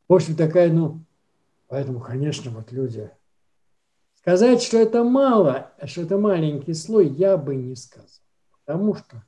В 0.08 0.14
общем, 0.14 0.36
такая, 0.36 0.72
ну, 0.72 1.02
Поэтому, 1.72 2.02
конечно, 2.02 2.52
вот 2.52 2.74
люди... 2.74 3.10
Сказать, 4.16 4.62
что 4.62 4.78
это 4.78 5.06
мало, 5.06 5.72
что 5.86 6.02
это 6.02 6.18
маленький 6.18 6.74
слой, 6.74 7.08
я 7.08 7.38
бы 7.38 7.56
не 7.56 7.78
сказал. 7.78 8.10
Потому 8.52 8.94
что 8.94 9.24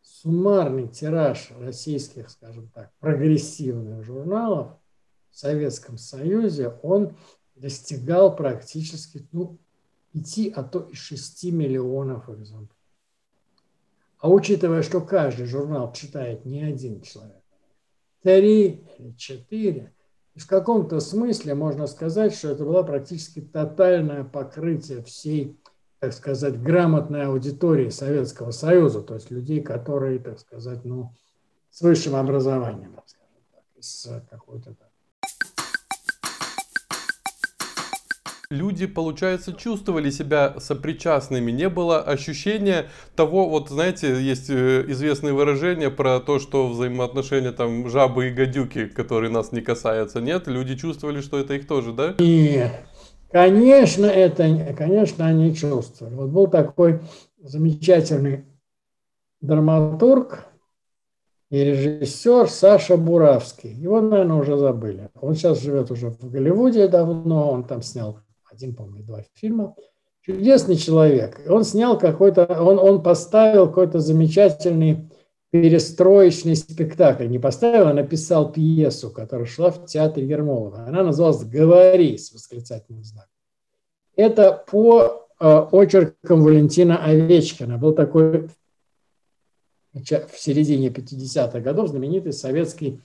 суммарный 0.00 0.88
тираж 0.88 1.52
российских, 1.60 2.30
скажем 2.30 2.70
так, 2.74 2.90
прогрессивных 2.98 4.04
журналов 4.04 4.68
в 5.32 5.38
Советском 5.38 5.98
Союзе, 5.98 6.68
он 6.82 7.16
достигал 7.56 8.36
практически, 8.36 9.26
ну, 9.32 9.58
5, 10.12 10.52
а 10.54 10.62
то 10.62 10.80
и 10.80 10.94
6 10.94 11.44
миллионов 11.52 12.28
экземпляров. 12.28 12.76
А 14.18 14.30
учитывая, 14.30 14.82
что 14.82 15.00
каждый 15.00 15.46
журнал 15.46 15.92
читает 15.92 16.44
не 16.44 16.62
один 16.62 17.00
человек, 17.00 17.42
три 18.22 18.84
или 18.98 19.12
четыре, 19.16 19.92
в 20.36 20.46
каком-то 20.46 21.00
смысле 21.00 21.54
можно 21.54 21.86
сказать, 21.86 22.34
что 22.34 22.50
это 22.50 22.64
было 22.64 22.82
практически 22.82 23.40
тотальное 23.40 24.24
покрытие 24.24 25.02
всей, 25.02 25.58
так 25.98 26.12
сказать, 26.12 26.62
грамотной 26.62 27.26
аудитории 27.26 27.88
Советского 27.88 28.50
Союза, 28.50 29.02
то 29.02 29.14
есть 29.14 29.30
людей, 29.30 29.60
которые, 29.60 30.18
так 30.20 30.38
сказать, 30.38 30.84
ну, 30.84 31.12
с 31.70 31.80
высшим 31.80 32.14
образованием, 32.14 32.96
скажем 33.06 33.44
так, 33.50 33.64
с 33.80 34.24
какой-то 34.30 34.74
люди, 38.52 38.86
получается, 38.86 39.52
чувствовали 39.52 40.10
себя 40.10 40.54
сопричастными. 40.58 41.50
Не 41.50 41.68
было 41.68 42.00
ощущения 42.00 42.86
того, 43.16 43.48
вот 43.48 43.70
знаете, 43.70 44.22
есть 44.22 44.50
э, 44.50 44.84
известные 44.88 45.32
выражения 45.32 45.90
про 45.90 46.20
то, 46.20 46.38
что 46.38 46.68
взаимоотношения 46.68 47.52
там 47.52 47.88
жабы 47.88 48.28
и 48.28 48.30
гадюки, 48.30 48.86
которые 48.86 49.30
нас 49.30 49.50
не 49.52 49.60
касаются. 49.60 50.20
Нет, 50.20 50.46
люди 50.46 50.76
чувствовали, 50.76 51.20
что 51.20 51.38
это 51.38 51.54
их 51.54 51.66
тоже, 51.66 51.92
да? 51.92 52.14
Нет. 52.18 52.72
Конечно, 53.30 54.04
это, 54.06 54.74
конечно, 54.76 55.26
они 55.26 55.54
чувствовали. 55.54 56.14
Вот 56.14 56.28
был 56.28 56.46
такой 56.48 57.00
замечательный 57.42 58.44
драматург 59.40 60.46
и 61.50 61.64
режиссер 61.64 62.48
Саша 62.48 62.96
Буравский. 62.96 63.70
Его, 63.70 64.00
наверное, 64.00 64.36
уже 64.36 64.56
забыли. 64.56 65.10
Он 65.20 65.34
сейчас 65.34 65.60
живет 65.60 65.90
уже 65.90 66.10
в 66.10 66.30
Голливуде 66.30 66.88
давно, 66.88 67.50
он 67.50 67.64
там 67.64 67.82
снял 67.82 68.18
один, 68.52 68.74
по-моему, 68.74 69.02
два 69.02 69.22
фильма. 69.34 69.74
Чудесный 70.20 70.76
человек. 70.76 71.40
Он 71.48 71.64
снял 71.64 71.98
какой-то, 71.98 72.46
он, 72.46 72.78
он 72.78 73.02
поставил 73.02 73.66
какой-то 73.66 73.98
замечательный 73.98 75.10
перестроечный 75.50 76.56
спектакль. 76.56 77.26
Не 77.26 77.38
поставил, 77.38 77.88
а 77.88 77.92
написал 77.92 78.52
пьесу, 78.52 79.10
которая 79.10 79.46
шла 79.46 79.70
в 79.70 79.86
театре 79.86 80.26
Ермолова. 80.26 80.84
Она 80.86 81.02
называлась 81.02 81.44
«Говори» 81.44 82.16
с 82.16 82.32
восклицательным 82.32 83.04
знаком. 83.04 83.28
Это 84.14 84.64
по 84.70 85.26
э, 85.40 85.66
очеркам 85.72 86.42
Валентина 86.42 87.04
Овечкина. 87.04 87.78
Был 87.78 87.92
такой 87.92 88.48
в 89.92 90.38
середине 90.38 90.88
50-х 90.88 91.60
годов 91.60 91.88
знаменитый 91.88 92.32
советский, 92.32 93.02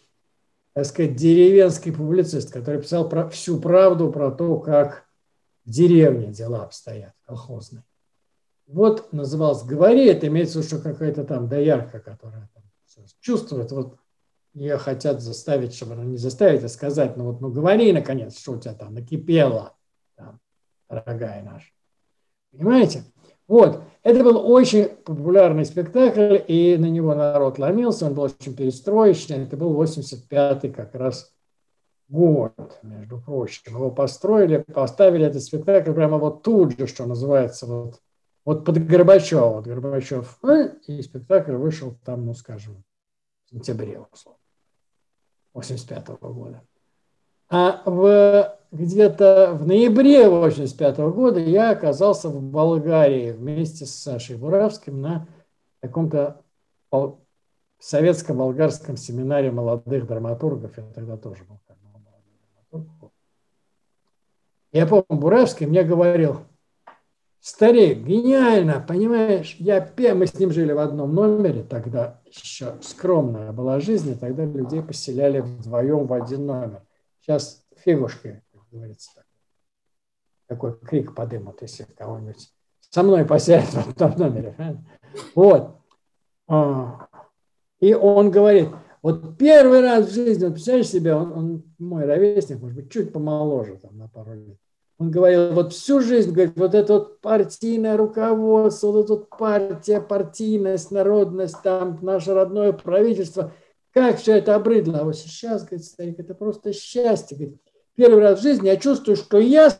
так 0.74 0.86
сказать, 0.86 1.16
деревенский 1.16 1.92
публицист, 1.92 2.52
который 2.52 2.82
писал 2.82 3.10
про, 3.10 3.28
всю 3.30 3.60
правду 3.60 4.10
про 4.10 4.32
то, 4.32 4.58
как 4.60 5.07
в 5.68 5.70
деревне 5.70 6.28
дела 6.28 6.64
обстоят, 6.64 7.14
колхозные. 7.26 7.84
Вот 8.68 9.12
называлось 9.12 9.64
«Говори», 9.64 10.06
это 10.06 10.28
имеется 10.28 10.60
в 10.60 10.62
виду, 10.64 10.68
что 10.68 10.80
какая-то 10.82 11.26
там 11.26 11.50
доярка, 11.50 12.00
которая 12.00 12.50
там 12.54 12.64
чувствует, 13.20 13.72
вот 13.72 13.98
ее 14.54 14.78
хотят 14.78 15.22
заставить, 15.22 15.76
чтобы 15.76 15.94
она 15.94 16.06
не 16.06 16.18
заставить, 16.18 16.64
а 16.64 16.70
сказать, 16.70 17.18
ну 17.18 17.26
вот, 17.26 17.42
ну 17.42 17.52
говори, 17.52 17.92
наконец, 17.92 18.40
что 18.40 18.54
у 18.54 18.60
тебя 18.60 18.74
там 18.74 18.94
накипело, 18.94 19.76
там, 20.16 20.40
дорогая 20.90 21.44
наша. 21.44 21.68
Понимаете? 22.52 23.04
Вот, 23.48 23.84
это 24.04 24.24
был 24.24 24.50
очень 24.50 24.86
популярный 24.86 25.66
спектакль, 25.66 26.38
и 26.48 26.78
на 26.78 26.90
него 26.90 27.14
народ 27.14 27.60
ломился, 27.60 28.06
он 28.06 28.14
был 28.14 28.24
очень 28.24 28.56
перестроечный, 28.56 29.44
это 29.44 29.58
был 29.58 29.82
85-й 29.82 30.72
как 30.72 30.96
раз 30.96 31.34
год, 32.10 32.80
между 32.84 33.20
прочим. 33.20 33.76
Его 33.76 33.92
построили, 33.92 34.58
поставили 34.58 35.26
этот 35.26 35.44
спектакль 35.44 35.92
прямо 35.94 36.18
вот 36.18 36.44
тут 36.44 36.78
же, 36.78 36.88
что 36.88 37.06
называется, 37.06 37.66
вот, 37.66 38.02
вот 38.46 38.66
под 38.66 38.86
Горбачева. 38.86 39.48
Вот 39.48 39.68
Горбачев, 39.68 40.40
э, 40.44 40.76
и 40.88 41.02
спектакль 41.02 41.54
вышел 41.54 41.98
там, 42.06 42.26
ну, 42.26 42.34
скажем, 42.34 42.84
в 43.46 43.50
сентябре, 43.50 44.00
условно, 44.12 44.40
85 45.54 46.10
-го 46.10 46.34
года. 46.34 46.62
А 47.50 47.82
в, 47.86 48.58
где-то 48.72 49.52
в 49.54 49.66
ноябре 49.66 50.30
85 50.30 51.00
-го 51.00 51.12
года 51.14 51.40
я 51.40 51.72
оказался 51.72 52.30
в 52.30 52.42
Болгарии 52.42 53.32
вместе 53.32 53.86
с 53.86 53.92
Сашей 53.96 54.38
Буравским 54.38 55.02
на 55.02 55.28
каком-то 55.82 56.42
советско-болгарском 57.80 58.98
семинаре 58.98 59.52
молодых 59.52 60.08
драматургов. 60.08 60.78
Я 60.78 60.84
тогда 60.94 61.16
тоже 61.18 61.44
был 61.44 61.60
я 64.78 64.86
помню, 64.86 65.06
Буравский 65.10 65.66
мне 65.66 65.84
говорил, 65.84 66.42
старик, 67.40 68.00
гениально, 68.00 68.84
понимаешь, 68.88 69.56
я 69.60 69.82
пе... 69.82 70.14
мы 70.14 70.28
с 70.28 70.38
ним 70.38 70.52
жили 70.52 70.72
в 70.72 70.80
одном 70.80 71.16
номере, 71.16 71.64
тогда 71.64 72.22
еще 72.26 72.76
скромная 72.82 73.52
была 73.52 73.80
жизнь, 73.80 74.20
тогда 74.20 74.46
людей 74.46 74.84
поселяли 74.84 75.40
вдвоем 75.40 76.06
в 76.06 76.14
один 76.14 76.46
номер. 76.46 76.84
Сейчас 77.22 77.66
фигушки, 77.84 78.44
как 78.54 78.62
говорится, 78.72 79.12
так. 79.16 79.26
такой 80.46 80.80
крик 80.80 81.16
подымут, 81.16 81.62
если 81.64 81.84
кого-нибудь 81.84 82.52
со 82.90 83.02
мной 83.02 83.26
поселят 83.26 83.66
в 83.66 83.90
одном 83.90 84.18
номере. 84.18 84.56
Вот. 85.34 85.82
А, 86.48 87.08
и 87.80 87.96
он 87.96 88.30
говорит, 88.30 88.70
вот 89.02 89.38
первый 89.38 89.82
раз 89.82 90.08
в 90.08 90.14
жизни, 90.14 90.44
вот 90.44 90.54
представляешь 90.54 90.90
себе, 90.90 91.16
он, 91.16 91.32
он 91.32 91.64
мой 91.80 92.06
ровесник, 92.06 92.60
может 92.60 92.76
быть, 92.76 92.92
чуть 92.92 93.12
помоложе, 93.12 93.78
там, 93.78 93.98
на 93.98 94.08
пару 94.08 94.34
лет. 94.34 94.60
Он 95.00 95.12
говорил, 95.12 95.54
вот 95.54 95.74
всю 95.74 96.02
жизнь, 96.02 96.32
говорит, 96.32 96.54
вот 96.56 96.74
это 96.74 96.94
вот 96.94 97.22
партийное 97.22 97.98
руководство, 97.98 98.88
вот 98.88 99.06
эта 99.06 99.14
вот 99.14 99.30
партия, 99.30 100.02
партийность, 100.02 100.90
народность, 100.90 101.62
там, 101.62 102.00
наше 102.02 102.34
родное 102.34 102.74
правительство, 102.74 103.54
как 103.92 104.18
все 104.18 104.38
это 104.38 104.56
обрыдло. 104.56 105.00
А 105.00 105.04
вот 105.04 105.16
сейчас, 105.16 105.66
говорит, 105.66 105.86
старик, 105.86 106.20
это 106.20 106.34
просто 106.34 106.74
счастье. 106.74 107.38
Говорит, 107.38 107.62
первый 107.96 108.22
раз 108.22 108.40
в 108.40 108.42
жизни 108.42 108.68
я 108.68 108.78
чувствую, 108.78 109.18
что 109.18 109.38
я 109.38 109.72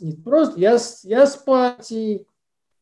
не 0.00 0.12
просто, 0.12 0.60
я, 0.60 0.78
я 1.04 1.26
с 1.26 1.36
партией, 1.36 2.26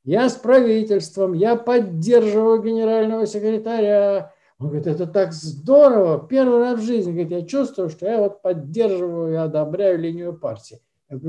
я 0.03 0.29
с 0.29 0.35
правительством, 0.35 1.33
я 1.33 1.55
поддерживаю 1.55 2.63
генерального 2.63 3.27
секретаря, 3.27 4.33
он 4.59 4.69
говорит, 4.69 4.89
это 4.89 5.07
так 5.07 5.33
здорово. 5.33 6.27
Первый 6.27 6.59
раз 6.59 6.81
в 6.81 6.85
жизни, 6.85 7.13
говорит, 7.13 7.31
я 7.31 7.43
чувствую, 7.43 7.89
что 7.89 8.07
я 8.07 8.19
вот 8.19 8.43
поддерживаю 8.43 9.33
и 9.33 9.37
одобряю 9.37 9.99
линию 10.01 10.37
партии. 10.37 10.81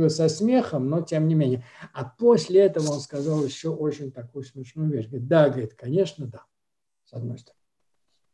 Со 0.09 0.27
смехом, 0.27 0.89
но 0.89 1.01
тем 1.01 1.27
не 1.27 1.35
менее. 1.35 1.63
А 1.93 2.03
после 2.03 2.61
этого 2.61 2.91
он 2.91 2.99
сказал 2.99 3.43
еще 3.43 3.69
очень 3.69 4.11
такую 4.11 4.43
смешную 4.43 4.91
вещь. 4.91 5.07
Говорит, 5.07 5.27
да, 5.27 5.49
говорит, 5.49 5.73
конечно, 5.73 6.27
да, 6.27 6.43
с 7.05 7.13
одной 7.13 7.39
стороны. 7.39 7.59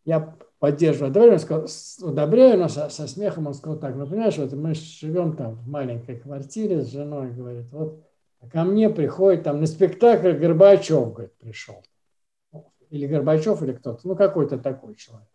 Я 0.05 0.35
поддерживаю, 0.59 1.09
одобряю, 1.09 1.33
он 1.33 1.39
сказал, 1.39 2.09
одобряю, 2.09 2.59
но 2.59 2.67
со, 2.67 2.89
со 2.89 3.07
смехом 3.07 3.47
он 3.47 3.53
сказал 3.53 3.79
так, 3.79 3.95
ну, 3.95 4.07
понимаешь, 4.07 4.37
вот 4.37 4.53
мы 4.53 4.73
живем 4.73 5.35
там 5.35 5.55
в 5.55 5.67
маленькой 5.67 6.19
квартире 6.19 6.81
с 6.81 6.91
женой, 6.91 7.31
говорит, 7.31 7.67
вот 7.71 8.03
ко 8.51 8.63
мне 8.63 8.89
приходит 8.89 9.43
там 9.43 9.59
на 9.59 9.67
спектакль 9.67 10.31
Горбачев, 10.31 11.13
говорит, 11.13 11.33
пришел 11.37 11.83
или 12.89 13.07
Горбачев, 13.07 13.61
или 13.61 13.73
кто-то, 13.73 14.07
ну 14.07 14.15
какой-то 14.15 14.57
такой 14.57 14.95
человек. 14.95 15.27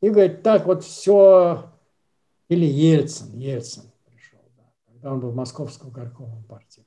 И 0.00 0.10
говорит, 0.10 0.42
так 0.42 0.66
вот 0.66 0.84
все, 0.84 1.72
или 2.48 2.66
Ельцин, 2.66 3.36
Ельцин 3.38 3.84
когда 4.96 5.12
он 5.12 5.20
был 5.20 5.30
в 5.30 5.36
Московском 5.36 5.90
горкомом 5.90 6.42
партии. 6.44 6.84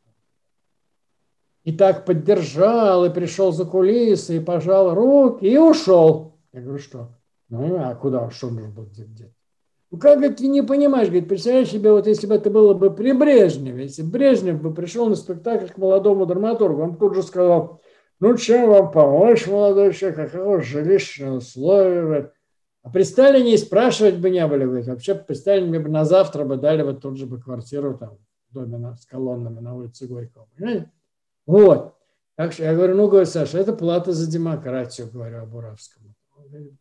И 1.63 1.71
так 1.71 2.05
поддержал, 2.05 3.05
и 3.05 3.13
пришел 3.13 3.51
за 3.51 3.65
кулисы, 3.65 4.37
и 4.37 4.39
пожал 4.39 4.95
руки, 4.95 5.45
и 5.45 5.57
ушел. 5.57 6.39
Я 6.51 6.61
говорю, 6.61 6.79
что? 6.79 7.09
Ну, 7.49 7.77
а 7.77 7.93
куда? 7.95 8.29
Что 8.31 8.49
нужно 8.49 8.69
было 8.69 8.85
где? 8.85 9.33
Ну, 9.91 9.99
как 9.99 10.21
это 10.21 10.37
ты 10.37 10.47
не 10.47 10.61
понимаешь? 10.61 11.09
Говорит, 11.09 11.27
представляешь 11.27 11.69
себе, 11.69 11.91
вот 11.91 12.07
если 12.07 12.27
бы 12.27 12.35
это 12.35 12.49
было 12.49 12.73
бы 12.73 12.91
при 12.91 13.11
Брежневе, 13.11 13.83
если 13.83 14.01
Брежнев 14.01 14.61
бы 14.61 14.73
пришел 14.73 15.07
на 15.09 15.15
спектакль 15.15 15.67
к 15.67 15.77
молодому 15.77 16.25
драматургу, 16.25 16.81
он 16.81 16.97
тут 16.97 17.15
же 17.15 17.23
сказал, 17.23 17.81
ну, 18.19 18.35
чем 18.35 18.69
вам 18.69 18.91
помочь, 18.91 19.47
молодой 19.47 19.93
человек, 19.93 20.33
а 20.33 20.61
жилищного 20.61 21.37
условия? 21.37 22.31
А 22.89 22.91
при 22.91 23.03
Сталине 23.03 23.53
и 23.53 23.57
спрашивать 23.57 24.17
бы 24.17 24.31
не 24.31 24.45
были. 24.47 24.65
Говорит. 24.65 24.87
Вообще 24.87 25.13
при 25.13 25.35
Сталине 25.35 25.69
мне 25.69 25.79
бы 25.79 25.89
на 25.89 26.05
завтра 26.05 26.43
бы 26.43 26.57
дали 26.57 26.81
вот 26.81 27.01
тут 27.01 27.17
же 27.17 27.27
бы 27.27 27.39
квартиру 27.39 27.95
там 27.95 28.17
в 28.49 28.53
доме 28.53 28.77
на, 28.79 28.95
с 28.95 29.05
колоннами 29.05 29.59
на 29.59 29.75
улице 29.75 30.07
Горького. 30.07 30.47
Понимаете? 30.55 30.91
Вот. 31.45 31.95
Так 32.35 32.51
что 32.53 32.63
я 32.63 32.73
говорю, 32.73 32.95
ну, 32.95 33.07
говорю, 33.07 33.27
Саша, 33.27 33.59
это 33.59 33.73
плата 33.73 34.11
за 34.11 34.29
демократию, 34.31 35.09
говорю 35.11 35.43
Абуравскому. 35.43 36.15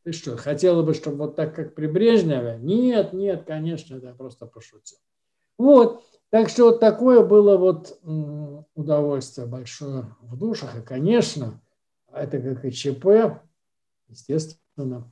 Ты 0.02 0.12
что, 0.12 0.36
хотела 0.38 0.82
бы, 0.82 0.94
чтобы 0.94 1.18
вот 1.18 1.36
так, 1.36 1.54
как 1.54 1.74
при 1.74 1.86
Брежневе? 1.86 2.58
Нет, 2.62 3.12
нет, 3.12 3.44
конечно, 3.44 3.96
это 3.96 4.06
я 4.06 4.14
просто 4.14 4.46
пошутил. 4.46 4.98
Вот. 5.58 6.04
Так 6.30 6.48
что 6.48 6.64
вот 6.64 6.80
такое 6.80 7.22
было 7.22 7.58
вот 7.58 7.98
удовольствие 8.74 9.46
большое 9.46 10.06
в 10.22 10.38
душах. 10.38 10.78
И, 10.78 10.82
конечно, 10.82 11.60
это 12.10 12.40
как 12.40 12.64
и 12.64 12.70
ЧП, 12.70 13.42
естественно, 14.08 15.10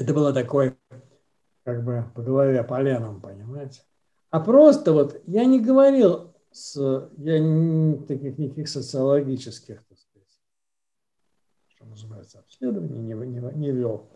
это 0.00 0.14
было 0.14 0.32
такое, 0.32 0.76
как 1.62 1.84
бы 1.84 2.06
по 2.14 2.22
голове 2.22 2.64
поленом, 2.64 3.20
понимаете. 3.20 3.82
А 4.30 4.40
просто 4.40 4.92
вот 4.92 5.20
я 5.26 5.44
не 5.44 5.60
говорил 5.60 6.34
с, 6.50 6.74
я 7.18 7.96
таких 8.08 8.38
никаких 8.38 8.68
социологических, 8.68 9.84
так 9.86 9.98
сказать, 9.98 10.40
что 11.68 11.84
называется, 11.84 12.38
обследований 12.38 13.00
не, 13.00 13.12
не, 13.12 13.40
не 13.56 13.72
вел. 13.72 14.08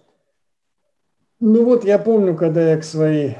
Ну 1.38 1.64
вот 1.64 1.84
я 1.84 1.98
помню, 1.98 2.34
когда 2.34 2.70
я 2.70 2.78
к 2.78 2.84
своей 2.84 3.36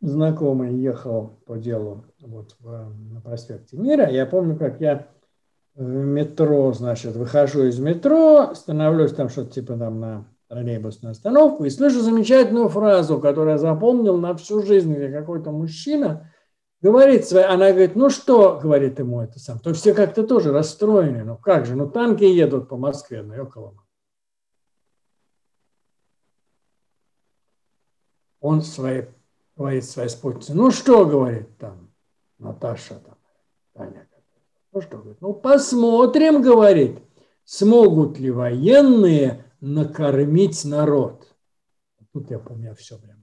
знакомый 0.00 0.74
ехал 0.74 1.38
по 1.46 1.56
делу 1.56 2.04
вот 2.18 2.56
в, 2.58 2.94
на 3.12 3.20
проспекте 3.20 3.76
Мира. 3.76 4.10
Я 4.10 4.26
помню, 4.26 4.56
как 4.56 4.80
я 4.80 5.06
в 5.74 5.82
метро, 5.82 6.72
значит, 6.72 7.14
выхожу 7.14 7.64
из 7.64 7.78
метро, 7.78 8.54
становлюсь 8.54 9.12
там 9.12 9.28
что-то 9.28 9.52
типа 9.52 9.76
там 9.76 10.00
на 10.00 10.26
троллейбусную 10.48 11.12
остановку 11.12 11.64
и 11.64 11.70
слышу 11.70 12.00
замечательную 12.00 12.68
фразу, 12.68 13.20
которую 13.20 13.52
я 13.52 13.58
запомнил 13.58 14.16
на 14.16 14.36
всю 14.36 14.62
жизнь, 14.62 14.94
где 14.94 15.10
какой-то 15.10 15.50
мужчина 15.50 16.32
говорит 16.80 17.26
своей, 17.26 17.46
она 17.46 17.70
говорит, 17.70 17.96
ну 17.96 18.10
что, 18.10 18.58
говорит 18.62 18.98
ему 18.98 19.20
это 19.20 19.38
сам, 19.38 19.58
то 19.58 19.72
все 19.74 19.94
как-то 19.94 20.26
тоже 20.26 20.52
расстроены, 20.52 21.24
ну 21.24 21.36
как 21.36 21.66
же, 21.66 21.74
ну 21.74 21.88
танки 21.88 22.24
едут 22.24 22.68
по 22.68 22.76
Москве, 22.76 23.22
ну 23.22 23.42
около 23.42 23.74
Он 28.40 28.62
своей 28.62 29.06
говорит 29.56 29.84
своей 29.84 30.08
спутнице, 30.08 30.54
ну 30.54 30.70
что, 30.70 31.06
говорит 31.06 31.56
там 31.58 31.90
Наташа, 32.38 33.00
там, 33.00 33.16
Таня, 33.72 34.06
ну 34.72 34.80
что, 34.80 34.98
говорит, 34.98 35.20
ну 35.20 35.32
посмотрим, 35.32 36.42
говорит, 36.42 37.00
смогут 37.44 38.18
ли 38.18 38.30
военные 38.30 39.45
накормить 39.60 40.64
народ. 40.64 41.26
Тут 42.12 42.30
я 42.30 42.38
помню 42.38 42.74
все 42.74 42.98
прямо. 42.98 43.22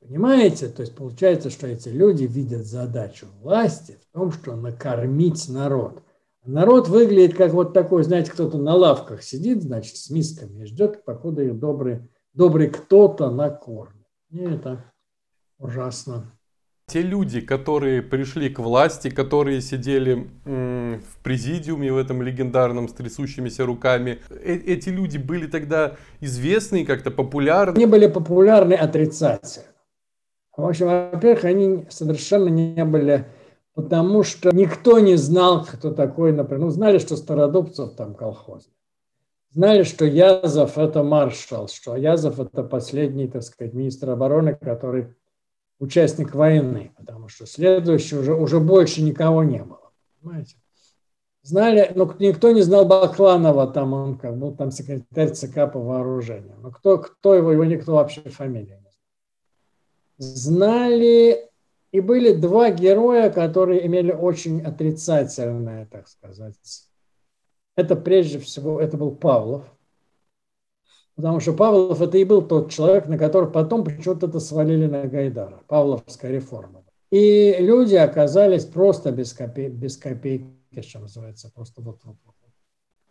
Понимаете, 0.00 0.68
то 0.68 0.82
есть 0.82 0.94
получается, 0.94 1.50
что 1.50 1.66
эти 1.66 1.88
люди 1.88 2.24
видят 2.24 2.66
задачу 2.66 3.26
власти 3.40 3.98
в 4.02 4.12
том, 4.12 4.32
что 4.32 4.56
накормить 4.56 5.48
народ. 5.48 6.02
Народ 6.44 6.88
выглядит 6.88 7.36
как 7.36 7.52
вот 7.52 7.72
такой, 7.72 8.02
знаете, 8.02 8.32
кто-то 8.32 8.58
на 8.58 8.74
лавках 8.74 9.22
сидит, 9.22 9.62
значит, 9.62 9.96
с 9.96 10.10
мисками 10.10 10.62
и 10.62 10.66
ждет, 10.66 11.04
покуда 11.04 11.42
их 11.42 11.58
добрый 11.58 12.08
добрый 12.34 12.70
кто-то 12.70 13.30
накормит. 13.30 14.06
И 14.30 14.38
это 14.38 14.92
ужасно 15.58 16.32
Те 16.86 17.02
люди, 17.02 17.40
которые 17.40 18.02
пришли 18.02 18.50
к 18.50 18.58
власти, 18.58 19.08
которые 19.08 19.60
сидели 19.60 20.28
в 20.44 21.22
президиуме 21.22 21.92
в 21.92 21.96
этом 21.96 22.22
легендарном 22.22 22.88
с 22.88 22.92
трясущимися 22.92 23.64
руками, 23.64 24.18
э 24.30 24.54
эти 24.54 24.90
люди 24.90 25.16
были 25.16 25.46
тогда 25.46 25.96
известны, 26.20 26.84
как-то 26.84 27.10
популярны? 27.10 27.76
Они 27.76 27.86
были 27.86 28.08
популярны 28.08 28.74
отрицательно. 28.74 29.66
В 30.56 30.66
общем, 30.66 30.86
во-первых, 30.86 31.44
они 31.44 31.86
совершенно 31.88 32.48
не 32.48 32.84
были, 32.84 33.24
потому 33.74 34.22
что 34.22 34.50
никто 34.52 34.98
не 34.98 35.16
знал, 35.16 35.64
кто 35.64 35.92
такой, 35.92 36.32
например, 36.32 36.64
ну, 36.64 36.70
знали, 36.70 36.98
что 36.98 37.16
Стародубцев 37.16 37.94
там 37.96 38.14
колхозник. 38.14 38.74
Знали, 39.50 39.82
что 39.82 40.04
Язов– 40.04 40.72
это 40.78 41.02
маршал, 41.02 41.68
что 41.68 41.96
Язов– 41.96 42.38
это 42.40 42.62
последний, 42.64 43.28
так 43.28 43.42
сказать, 43.42 43.74
министр 43.74 44.10
обороны, 44.10 44.54
который 44.54 45.14
участник 45.82 46.32
войны, 46.32 46.92
потому 46.96 47.28
что 47.28 47.44
следующий 47.44 48.16
уже, 48.16 48.34
уже 48.34 48.60
больше 48.60 49.02
никого 49.02 49.42
не 49.42 49.64
было. 49.64 49.90
Понимаете? 50.20 50.56
Знали, 51.42 51.90
но 51.96 52.14
никто 52.20 52.52
не 52.52 52.62
знал 52.62 52.86
Бакланова, 52.86 53.66
там 53.66 53.92
он 53.92 54.16
как 54.16 54.38
был 54.38 54.54
там 54.54 54.70
секретарь 54.70 55.32
ЦК 55.32 55.72
по 55.72 55.80
вооружению. 55.80 56.54
Но 56.60 56.70
кто, 56.70 56.98
кто 56.98 57.34
его, 57.34 57.50
его 57.50 57.64
никто 57.64 57.94
вообще 57.94 58.20
фамилии 58.20 58.74
не 58.74 58.90
знал. 58.90 58.92
Знали, 60.18 61.50
и 61.90 62.00
были 62.00 62.32
два 62.32 62.70
героя, 62.70 63.28
которые 63.30 63.84
имели 63.84 64.12
очень 64.12 64.62
отрицательное, 64.62 65.86
так 65.86 66.06
сказать. 66.06 66.54
Это 67.74 67.96
прежде 67.96 68.38
всего, 68.38 68.80
это 68.80 68.96
был 68.96 69.10
Павлов– 69.10 69.64
Потому 71.22 71.38
что 71.38 71.52
Павлов 71.52 72.02
это 72.02 72.18
и 72.18 72.24
был 72.24 72.42
тот 72.42 72.72
человек, 72.72 73.06
на 73.06 73.16
которого 73.16 73.48
потом 73.48 73.84
почему-то 73.84 74.26
это 74.26 74.40
свалили 74.40 74.86
на 74.86 75.06
Гайдара. 75.06 75.60
Павловская 75.68 76.32
реформа. 76.32 76.82
И 77.12 77.54
люди 77.60 77.94
оказались 77.94 78.64
просто 78.64 79.12
без, 79.12 79.32
копей, 79.32 79.68
без 79.68 79.96
копейки, 79.96 80.50
что 80.80 80.98
называется, 80.98 81.48
просто 81.54 81.80
вот, 81.80 82.00
вот, 82.02 82.16
вот. 82.24 82.34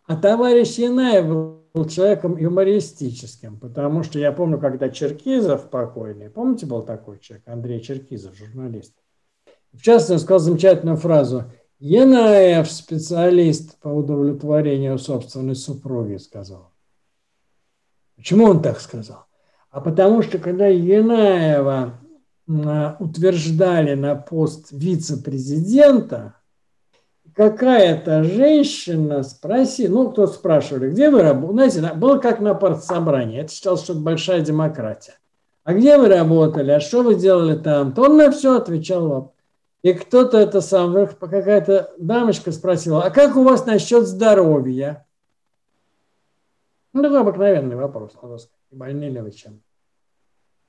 А 0.04 0.16
товарищ 0.16 0.76
Янаев 0.76 1.26
был 1.26 1.88
человеком 1.88 2.36
юмористическим, 2.36 3.58
потому 3.58 4.02
что 4.02 4.18
я 4.18 4.30
помню, 4.30 4.58
когда 4.58 4.90
Черкизов 4.90 5.70
покойный, 5.70 6.28
помните, 6.28 6.66
был 6.66 6.82
такой 6.82 7.18
человек, 7.18 7.48
Андрей 7.48 7.80
Черкизов, 7.80 8.36
журналист. 8.36 8.92
В 9.72 9.80
частности, 9.80 10.12
он 10.12 10.18
сказал 10.18 10.38
замечательную 10.40 10.98
фразу 10.98 11.44
«Янаев– 11.78 12.70
специалист 12.70 13.78
по 13.80 13.88
удовлетворению 13.88 14.98
собственной 14.98 15.56
супруги», 15.56 16.18
сказал. 16.18 16.71
Почему 18.22 18.44
он 18.44 18.62
так 18.62 18.80
сказал? 18.80 19.26
А 19.72 19.80
потому 19.80 20.22
что 20.22 20.38
когда 20.38 20.68
Янаева 20.68 21.94
утверждали 22.46 23.94
на 23.94 24.14
пост 24.14 24.68
вице-президента, 24.70 26.36
какая-то 27.34 28.22
женщина 28.22 29.24
спросила, 29.24 30.04
ну, 30.04 30.12
кто 30.12 30.28
спрашивали, 30.28 30.90
где 30.90 31.10
вы 31.10 31.22
работали? 31.22 31.68
Знаете, 31.68 31.96
было 31.96 32.18
как 32.18 32.38
на 32.38 32.54
партсобрании, 32.54 33.40
это 33.40 33.52
считалось, 33.52 33.82
что 33.82 33.94
это 33.94 34.02
большая 34.02 34.40
демократия. 34.40 35.14
А 35.64 35.74
где 35.74 35.98
вы 35.98 36.06
работали, 36.06 36.70
а 36.70 36.78
что 36.78 37.02
вы 37.02 37.16
делали 37.16 37.58
там? 37.58 37.92
То 37.92 38.02
он 38.02 38.18
на 38.18 38.30
все 38.30 38.56
отвечал. 38.56 39.34
И 39.82 39.94
кто-то 39.94 40.38
это 40.38 40.60
сам, 40.60 41.08
какая-то 41.08 41.90
дамочка 41.98 42.52
спросила, 42.52 43.02
а 43.02 43.10
как 43.10 43.34
у 43.34 43.42
вас 43.42 43.66
насчет 43.66 44.06
здоровья? 44.06 45.06
Ну, 46.92 47.02
такой 47.02 47.20
обыкновенный 47.20 47.76
вопрос, 47.76 48.12
надо 48.20 48.38
сказать. 48.38 48.58
Больны 48.70 49.04
ли 49.04 49.20
вы 49.20 49.30
чем? 49.30 49.62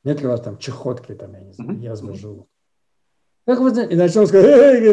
Нет 0.04 0.22
ли 0.22 0.28
у 0.28 0.32
вас 0.32 0.42
там 0.42 0.58
чехотки, 0.58 1.14
там, 1.14 1.34
я 1.34 1.40
не 1.42 1.54
знаю, 1.54 1.80
язвы 1.80 2.16
желудка? 2.16 2.50
Как 3.46 3.60
вы 3.60 3.72
знаете? 3.72 3.94
И 3.94 3.98
начал 3.98 4.26
сказать, 4.26 4.84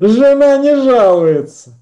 жена 0.00 0.58
не 0.58 0.76
жалуется. 0.76 1.72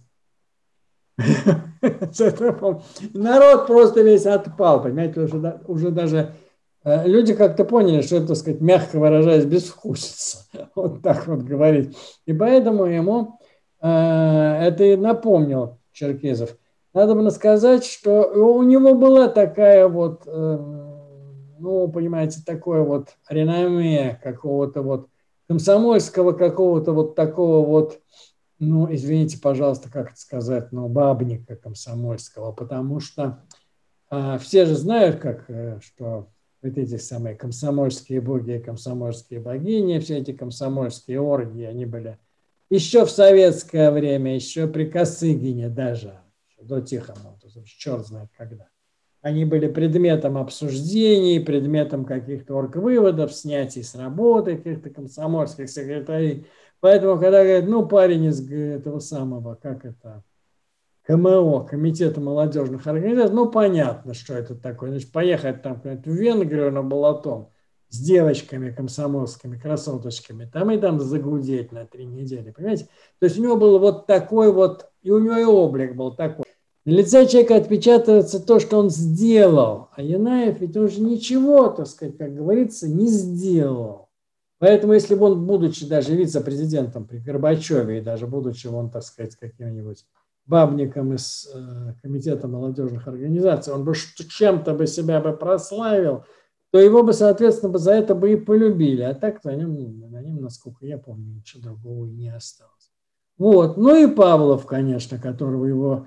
Народ 3.14 3.66
просто 3.66 4.02
весь 4.02 4.26
отпал, 4.26 4.82
понимаете, 4.82 5.20
уже, 5.20 5.60
уже 5.66 5.90
даже 5.90 6.34
э, 6.82 7.06
люди 7.06 7.34
как-то 7.34 7.64
поняли, 7.64 8.00
что 8.00 8.16
это, 8.16 8.28
так 8.28 8.36
сказать, 8.38 8.60
мягко 8.60 8.98
выражаясь, 8.98 9.44
безвкусица. 9.44 10.46
Вот 10.74 11.02
так 11.02 11.26
вот 11.26 11.42
говорить. 11.42 11.96
И 12.24 12.32
поэтому 12.32 12.86
ему 12.86 13.38
э, 13.80 13.86
это 13.86 14.82
и 14.84 14.96
напомнил 14.96 15.78
Черкизов– 15.92 16.56
надо 16.94 17.14
бы 17.14 17.30
сказать, 17.30 17.84
что 17.84 18.22
у 18.22 18.62
него 18.62 18.94
была 18.94 19.28
такая 19.28 19.88
вот, 19.88 20.22
эм, 20.26 21.56
ну, 21.58 21.88
понимаете, 21.88 22.40
такое 22.46 22.82
вот 22.82 23.08
реноме 23.28 24.20
какого-то 24.22 24.82
вот 24.82 25.08
комсомольского 25.48 26.32
какого-то 26.32 26.92
вот 26.92 27.14
такого 27.14 27.66
вот, 27.66 28.00
ну, 28.58 28.92
извините, 28.94 29.38
пожалуйста, 29.40 29.90
как 29.90 30.12
это 30.12 30.20
сказать, 30.20 30.72
ну, 30.72 30.88
бабника 30.88 31.56
комсомольского, 31.56 32.52
потому 32.52 33.00
что 33.00 33.40
а, 34.08 34.38
все 34.38 34.64
же 34.64 34.74
знают, 34.76 35.16
как, 35.16 35.44
э, 35.48 35.80
что 35.82 36.28
вот 36.62 36.78
эти 36.78 36.96
самые 36.96 37.34
комсомольские 37.34 38.20
боги, 38.20 38.62
комсомольские 38.64 39.40
богини, 39.40 39.98
все 39.98 40.18
эти 40.18 40.32
комсомольские 40.32 41.20
оргии, 41.20 41.64
они 41.64 41.84
были 41.84 42.18
еще 42.70 43.04
в 43.04 43.10
советское 43.10 43.90
время, 43.90 44.34
еще 44.34 44.66
при 44.66 44.86
Косыгине 44.86 45.68
даже, 45.68 46.20
до 46.66 46.80
Тихонова, 46.80 47.38
черт 47.64 48.06
знает 48.06 48.30
когда. 48.36 48.68
Они 49.20 49.44
были 49.46 49.68
предметом 49.68 50.36
обсуждений, 50.36 51.40
предметом 51.40 52.04
каких-то 52.04 52.56
орг-выводов, 52.56 53.32
снятий 53.32 53.82
с 53.82 53.94
работы 53.94 54.56
каких-то 54.56 54.90
комсомольских 54.90 55.70
секретарей. 55.70 56.46
Поэтому, 56.80 57.18
когда 57.18 57.42
говорят, 57.42 57.66
ну, 57.66 57.86
парень 57.86 58.24
из 58.24 58.46
этого 58.50 58.98
самого, 58.98 59.54
как 59.54 59.86
это, 59.86 60.22
КМО, 61.06 61.64
Комитета 61.64 62.20
молодежных 62.20 62.86
организаций, 62.86 63.34
ну, 63.34 63.50
понятно, 63.50 64.12
что 64.12 64.34
это 64.34 64.54
такое. 64.54 64.90
Значит, 64.90 65.12
поехать 65.12 65.62
там 65.62 65.80
в 65.80 66.06
Венгрию 66.06 66.70
на 66.70 66.82
Балатон 66.82 67.48
с 67.88 67.98
девочками 67.98 68.72
комсомольскими, 68.72 69.58
красоточками, 69.58 70.46
там 70.52 70.70
и 70.70 70.78
там 70.78 70.98
загудеть 70.98 71.72
на 71.72 71.86
три 71.86 72.06
недели, 72.06 72.50
понимаете? 72.50 72.88
То 73.20 73.26
есть 73.26 73.38
у 73.38 73.42
него 73.42 73.56
был 73.56 73.78
вот 73.78 74.06
такой 74.06 74.52
вот, 74.52 74.90
и 75.02 75.10
у 75.10 75.18
него 75.18 75.36
и 75.36 75.44
облик 75.44 75.94
был 75.94 76.14
такой. 76.14 76.44
На 76.84 76.90
лице 76.90 77.26
человека 77.26 77.56
отпечатывается 77.56 78.44
то, 78.44 78.60
что 78.60 78.78
он 78.78 78.90
сделал. 78.90 79.88
А 79.96 80.02
Янаев 80.02 80.60
ведь 80.60 80.76
он 80.76 80.90
же 80.90 81.00
ничего, 81.00 81.68
так 81.68 81.86
сказать, 81.86 82.18
как 82.18 82.34
говорится, 82.34 82.88
не 82.88 83.06
сделал. 83.06 84.10
Поэтому, 84.58 84.92
если 84.92 85.14
бы 85.14 85.26
он, 85.26 85.46
будучи 85.46 85.86
даже 85.86 86.14
вице-президентом 86.14 87.06
при 87.06 87.18
Горбачеве, 87.18 87.98
и 87.98 88.02
даже 88.02 88.26
будучи 88.26 88.66
он, 88.66 88.90
так 88.90 89.02
сказать, 89.02 89.34
каким-нибудь 89.36 90.04
бабником 90.46 91.14
из 91.14 91.50
э, 91.54 91.94
Комитета 92.02 92.48
молодежных 92.48 93.08
организаций, 93.08 93.72
он 93.72 93.84
бы 93.84 93.94
чем-то 93.94 94.74
бы 94.74 94.86
себя 94.86 95.20
бы 95.20 95.32
прославил, 95.32 96.24
то 96.70 96.78
его 96.78 97.02
бы, 97.02 97.14
соответственно, 97.14 97.72
бы 97.72 97.78
за 97.78 97.92
это 97.92 98.14
бы 98.14 98.32
и 98.32 98.36
полюбили. 98.36 99.02
А 99.02 99.14
так 99.14 99.42
на 99.44 99.54
нем, 99.54 100.10
на 100.10 100.20
нем, 100.20 100.42
насколько 100.42 100.84
я 100.84 100.98
помню, 100.98 101.34
ничего 101.36 101.62
другого 101.62 102.06
и 102.06 102.12
не 102.12 102.28
осталось. 102.28 102.92
Вот. 103.38 103.76
Ну 103.78 103.96
и 103.96 104.12
Павлов, 104.12 104.66
конечно, 104.66 105.18
которого 105.18 105.64
его 105.64 106.06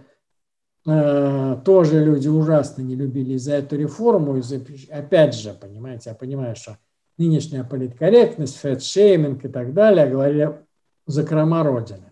тоже 0.88 2.04
люди 2.04 2.30
ужасно 2.30 2.82
не 2.82 2.96
любили 2.96 3.36
за 3.36 3.56
эту 3.56 3.76
реформу. 3.76 4.38
Из-за, 4.38 4.62
опять 4.90 5.36
же, 5.36 5.54
понимаете, 5.54 6.12
я 6.12 6.16
понимаю, 6.16 6.56
что 6.56 6.78
нынешняя 7.18 7.66
политкорректность, 7.66 8.56
фэтшейминг 8.58 9.44
и 9.44 9.50
так 9.50 9.74
далее, 9.74 10.08
говорили 10.08 10.60
закрома 11.06 11.64
Родины. 11.64 12.12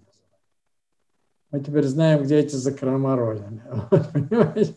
Мы 1.51 1.61
теперь 1.61 1.85
знаем, 1.85 2.23
где 2.23 2.39
эти 2.39 2.55
закрома 2.55 3.15
Родины. 3.15 3.61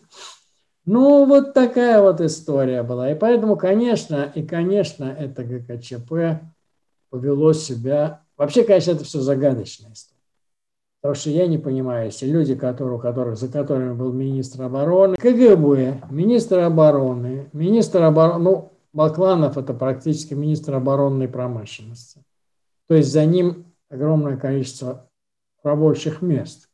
Ну, 0.85 1.25
вот 1.25 1.53
такая 1.53 2.01
вот 2.01 2.19
история 2.19 2.81
была. 2.81 3.11
И 3.11 3.15
поэтому, 3.15 3.55
конечно, 3.57 4.31
и, 4.33 4.41
конечно, 4.41 5.03
это 5.03 5.43
ГКЧП 5.43 6.41
повело 7.11 7.53
себя... 7.53 8.23
Вообще, 8.37 8.63
конечно, 8.63 8.91
это 8.91 9.03
все 9.03 9.19
загадочная 9.19 9.93
история. 9.93 10.18
Потому 11.01 11.15
что 11.15 11.29
я 11.29 11.47
не 11.47 11.57
понимаю, 11.57 12.07
если 12.07 12.25
люди, 12.25 12.55
которые, 12.55 12.99
которых, 12.99 13.37
за 13.37 13.47
которыми 13.47 13.93
был 13.93 14.11
министр 14.11 14.63
обороны, 14.63 15.15
КГБ, 15.15 16.01
министр 16.09 16.59
обороны, 16.59 17.49
министр 17.53 18.03
обороны, 18.03 18.43
ну, 18.43 18.71
Бакланов 18.91 19.57
это 19.57 19.73
практически 19.73 20.33
министр 20.33 20.75
оборонной 20.75 21.29
промышленности. 21.29 22.23
То 22.87 22.95
есть 22.95 23.11
за 23.11 23.25
ним 23.25 23.65
огромное 23.89 24.35
количество 24.35 25.09
рабочих 25.63 26.21
мест. 26.21 26.69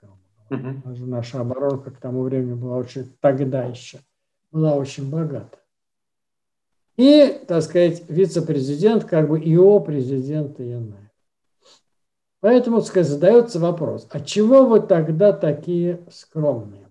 Даже 0.49 1.05
наша 1.05 1.41
оборонка 1.41 1.91
к 1.91 1.97
тому 1.97 2.23
времени 2.23 2.53
была 2.53 2.77
очень, 2.77 3.11
тогда 3.19 3.65
еще, 3.65 3.99
была 4.51 4.75
очень 4.75 5.09
богата. 5.09 5.59
И, 6.97 7.41
так 7.47 7.61
сказать, 7.61 8.03
вице-президент, 8.07 9.03
как 9.03 9.27
бы 9.27 9.39
ИО 9.39 9.81
президента 9.81 10.63
Янаев. 10.63 11.04
Поэтому, 12.45 12.79
сказать, 12.81 13.09
задается 13.11 13.59
вопрос, 13.59 14.07
а 14.11 14.19
чего 14.19 14.67
вы 14.67 14.79
тогда 14.79 15.33
такие 15.33 16.05
скромные? 16.11 16.87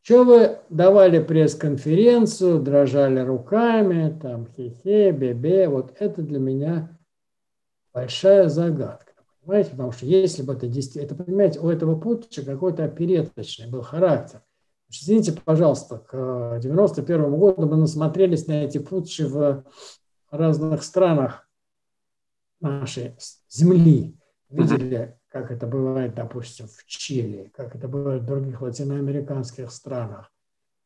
Чего 0.00 0.24
вы 0.24 0.58
давали 0.70 1.22
пресс-конференцию, 1.22 2.58
дрожали 2.58 3.20
руками, 3.20 4.18
там, 4.22 4.46
хе-хе, 4.46 5.12
бе-бе, 5.12 5.68
вот 5.68 5.92
это 5.98 6.22
для 6.22 6.38
меня 6.38 6.98
большая 7.92 8.48
загадка. 8.48 9.12
Понимаете, 9.42 9.72
потому 9.72 9.92
что 9.92 10.06
если 10.06 10.42
бы 10.42 10.54
это 10.54 10.66
действительно, 10.66 11.04
это, 11.12 11.24
понимаете, 11.24 11.60
у 11.60 11.68
этого 11.68 12.00
путча 12.00 12.42
какой-то 12.42 12.84
опереточный 12.84 13.66
был 13.66 13.82
характер. 13.82 14.40
Извините, 14.88 15.32
пожалуйста, 15.44 15.98
к 15.98 16.58
91 16.58 17.36
году 17.36 17.66
мы 17.66 17.76
насмотрелись 17.76 18.46
на 18.46 18.64
эти 18.64 18.78
путчи 18.78 19.24
в 19.24 19.66
разных 20.30 20.82
странах 20.84 21.46
нашей 22.60 23.14
земли. 23.50 24.17
Видели, 24.50 25.16
как 25.28 25.50
это 25.50 25.66
бывает, 25.66 26.14
допустим, 26.14 26.66
в 26.68 26.86
Чили, 26.86 27.52
как 27.54 27.76
это 27.76 27.86
бывает 27.86 28.22
в 28.22 28.26
других 28.26 28.62
латиноамериканских 28.62 29.70
странах. 29.70 30.30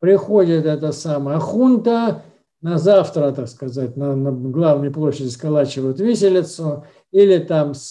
Приходит 0.01 0.66
эта 0.66 0.90
самая 0.92 1.38
хунта, 1.38 2.22
на 2.61 2.79
завтра, 2.79 3.33
так 3.33 3.48
сказать, 3.48 3.96
на, 3.96 4.16
на 4.16 4.33
главной 4.33 4.90
площади 4.90 5.29
сколачивают 5.29 6.01
виселицу, 6.01 6.85
или 7.11 7.38
там 7.38 7.75
с, 7.75 7.90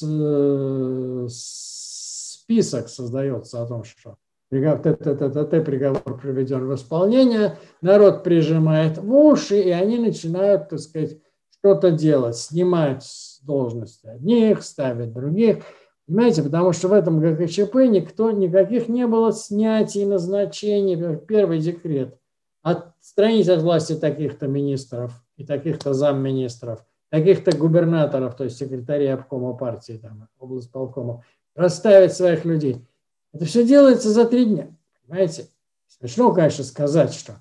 список 1.29 2.89
создается 2.89 3.61
о 3.61 3.65
том, 3.65 3.83
что 3.83 4.17
приговор 4.49 6.19
приведен 6.19 6.67
в 6.67 6.75
исполнение, 6.75 7.57
народ 7.81 8.23
прижимает 8.23 8.97
в 8.97 9.13
уши, 9.13 9.61
и 9.61 9.69
они 9.69 9.97
начинают, 9.97 10.69
так 10.69 10.79
сказать, 10.79 11.17
что-то 11.61 11.91
делать, 11.91 12.37
снимать 12.37 13.03
с 13.03 13.39
должности 13.41 14.07
одних, 14.07 14.63
ставить 14.63 15.13
других. 15.13 15.63
Понимаете, 16.07 16.41
потому 16.41 16.73
что 16.73 16.87
в 16.87 16.93
этом 16.93 17.19
ГКЧП 17.19 17.75
никто, 17.87 18.31
никаких 18.31 18.89
не 18.89 19.05
было 19.05 19.31
снятий, 19.31 20.05
назначений. 20.05 21.17
Первый 21.17 21.59
декрет 21.59 22.17
отстранить 22.63 23.47
от 23.47 23.61
власти 23.61 23.95
таких-то 23.95 24.47
министров 24.47 25.13
и 25.37 25.45
таких-то 25.45 25.93
замминистров, 25.93 26.83
таких-то 27.09 27.55
губернаторов, 27.55 28.35
то 28.35 28.43
есть 28.43 28.57
секретарей 28.57 29.13
обкома 29.13 29.53
партии, 29.53 29.99
там, 30.01 30.27
облсполкома, 30.39 31.23
расставить 31.55 32.13
своих 32.13 32.43
людей. 32.43 32.85
Это 33.33 33.45
все 33.45 33.65
делается 33.65 34.09
за 34.09 34.25
три 34.25 34.45
дня. 34.45 34.75
Понимаете? 35.07 35.47
Смешно, 35.87 36.33
конечно, 36.33 36.63
сказать, 36.63 37.13
что 37.13 37.35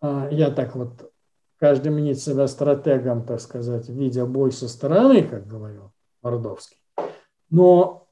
а, 0.00 0.28
я 0.30 0.50
так 0.50 0.76
вот 0.76 1.10
каждый 1.58 1.92
мнит 1.92 2.18
себя 2.18 2.46
стратегом, 2.46 3.24
так 3.24 3.40
сказать, 3.40 3.88
видя 3.88 4.26
бой 4.26 4.52
со 4.52 4.68
стороны, 4.68 5.22
как 5.22 5.46
говорил 5.46 5.92
Мордовский. 6.22 6.78
Но, 7.50 8.08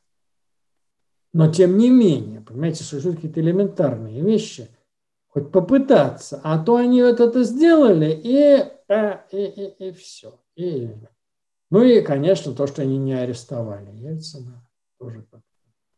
но 1.32 1.52
тем 1.52 1.78
не 1.78 1.90
менее, 1.90 2.40
понимаете, 2.40 2.84
существуют 2.84 3.16
какие-то 3.16 3.40
элементарные 3.40 4.20
вещи– 4.22 4.68
хоть 5.32 5.50
попытаться, 5.50 6.40
а 6.44 6.62
то 6.62 6.76
они 6.76 7.02
вот 7.02 7.20
это 7.20 7.42
сделали, 7.42 8.12
и, 8.12 8.62
а, 8.88 9.24
и, 9.30 9.44
и, 9.44 9.88
и 9.88 9.92
все. 9.92 10.38
И, 10.56 10.90
ну 11.70 11.82
и, 11.82 12.02
конечно, 12.02 12.54
то, 12.54 12.66
что 12.66 12.82
они 12.82 12.98
не 12.98 13.14
арестовали 13.14 13.90
Ельцина, 13.92 14.68
тоже 14.98 15.22
так. 15.30 15.40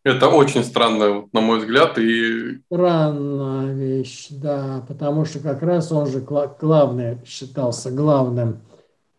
Это 0.04 0.28
очень 0.28 0.62
странно, 0.62 1.28
на 1.32 1.40
мой 1.40 1.60
взгляд. 1.60 1.98
И... 1.98 2.60
Странная 2.66 3.72
вещь, 3.72 4.28
да, 4.30 4.84
потому 4.86 5.24
что 5.24 5.38
как 5.40 5.62
раз 5.62 5.90
он 5.92 6.06
же 6.06 6.20
главный, 6.20 7.18
считался 7.24 7.90
главным, 7.90 8.60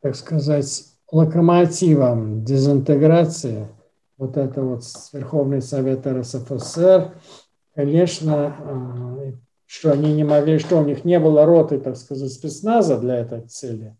так 0.01 0.15
сказать, 0.15 0.85
локомотивом 1.11 2.45
дезинтеграции. 2.45 3.67
Вот 4.17 4.37
это 4.37 4.61
вот 4.61 4.83
Верховный 5.11 5.61
Совет 5.63 6.05
РСФСР, 6.05 7.15
конечно, 7.73 8.55
а, 8.59 9.33
что 9.65 9.91
они 9.91 10.13
не 10.13 10.23
могли, 10.23 10.59
что 10.59 10.77
у 10.77 10.85
них 10.85 11.03
не 11.03 11.19
было 11.19 11.45
роты, 11.45 11.79
так 11.79 11.97
сказать, 11.97 12.31
спецназа 12.31 12.99
для 12.99 13.17
этой 13.17 13.41
цели. 13.41 13.97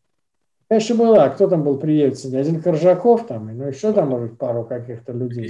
Конечно, 0.68 0.96
была. 0.96 1.30
Кто 1.30 1.48
там 1.48 1.64
был 1.64 1.78
при 1.78 1.94
Ельцине? 1.94 2.40
Один 2.40 2.62
Коржаков 2.62 3.28
там, 3.28 3.56
ну 3.56 3.68
еще 3.68 3.94
там, 3.94 4.10
может, 4.10 4.38
пару 4.38 4.64
каких-то 4.64 5.14
людей. 5.14 5.50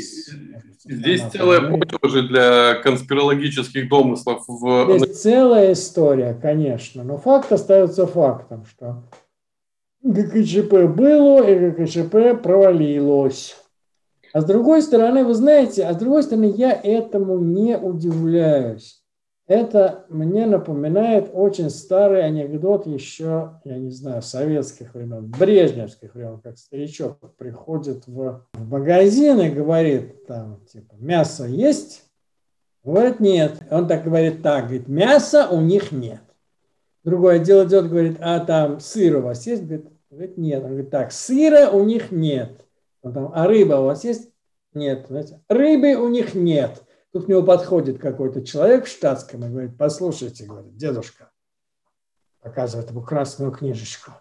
Здесь 0.83 1.21
целая 1.31 1.61
поле 1.61 1.97
уже 2.01 2.27
для 2.27 2.75
конспирологических 2.75 3.87
домыслов. 3.87 4.43
В... 4.47 4.97
Здесь 4.97 5.21
целая 5.21 5.71
история, 5.71 6.37
конечно, 6.39 7.03
но 7.03 7.17
факт 7.17 7.51
остается 7.51 8.05
фактом, 8.07 8.65
что 8.65 9.03
ГКЧП 10.03 10.93
было 10.93 11.47
и 11.47 11.69
ГКЧП 11.69 12.41
провалилось. 12.43 13.55
А 14.33 14.41
с 14.41 14.45
другой 14.45 14.81
стороны, 14.81 15.23
вы 15.23 15.33
знаете, 15.33 15.85
а 15.85 15.93
с 15.93 15.97
другой 15.97 16.23
стороны, 16.23 16.53
я 16.57 16.73
этому 16.73 17.39
не 17.39 17.77
удивляюсь. 17.77 19.04
Это 19.47 20.05
мне 20.09 20.47
напоминает 20.47 21.29
очень 21.31 21.69
старый 21.69 22.25
анекдот 22.25 22.87
еще, 22.87 23.59
я 23.63 23.77
не 23.77 23.91
знаю, 23.91 24.23
советских 24.23 24.95
времен, 24.95 25.27
брежневских 25.27 26.15
времен, 26.15 26.39
как 26.39 26.57
старичок 26.57 27.19
приходит 27.37 28.07
в, 28.07 28.43
магазин 28.53 29.39
и 29.41 29.51
говорит 29.51 30.25
там, 30.25 30.65
типа, 30.65 30.95
мясо 30.97 31.45
есть? 31.45 32.05
Говорит, 32.83 33.19
нет. 33.19 33.61
Он 33.69 33.87
так 33.87 34.03
говорит, 34.03 34.41
так, 34.41 34.65
говорит, 34.65 34.87
мяса 34.87 35.47
у 35.51 35.61
них 35.61 35.91
нет. 35.91 36.21
Другое 37.03 37.37
дело 37.37 37.65
идет, 37.65 37.87
говорит, 37.87 38.17
а 38.21 38.39
там 38.39 38.79
сыр 38.79 39.17
у 39.17 39.21
вас 39.21 39.45
есть? 39.45 39.63
Говорит, 39.63 39.85
говорит 40.09 40.37
нет. 40.37 40.63
Он 40.63 40.69
говорит, 40.69 40.89
так, 40.89 41.11
сыра 41.11 41.69
у 41.69 41.83
них 41.83 42.11
нет. 42.11 42.65
Он 43.03 43.13
там, 43.13 43.31
а 43.35 43.45
рыба 43.45 43.75
у 43.75 43.85
вас 43.85 44.03
есть? 44.03 44.31
Нет. 44.73 45.05
Знаете, 45.07 45.39
рыбы 45.49 45.93
у 45.93 46.09
них 46.09 46.33
нет. 46.33 46.81
Тут 47.15 47.27
к 47.27 47.27
нему 47.29 47.43
подходит 47.43 47.97
какой-то 47.97 48.45
человек 48.45 48.83
в 48.83 48.89
штатском 48.89 49.45
и 49.45 49.47
говорит, 49.47 49.77
послушайте, 49.77 50.43
говорит, 50.43 50.75
дедушка, 50.75 51.31
показывает 52.41 52.89
ему 52.89 53.03
красную 53.03 53.53
книжечку. 53.53 54.11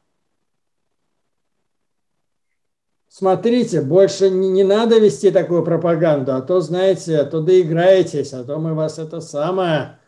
Смотрите, 3.09 3.81
больше 3.81 4.31
не, 4.31 4.49
не 4.49 4.63
надо 4.63 5.01
вести 5.01 5.33
такую 5.33 5.65
пропаганду, 5.65 6.37
а 6.37 6.41
то, 6.41 6.61
знаете, 6.61 7.19
а 7.19 7.25
то 7.25 7.41
доиграетесь, 7.41 8.33
а 8.33 8.45
то 8.45 8.61
мы 8.61 8.75
вас 8.75 9.01
это 9.01 9.21
самое... 9.21 9.99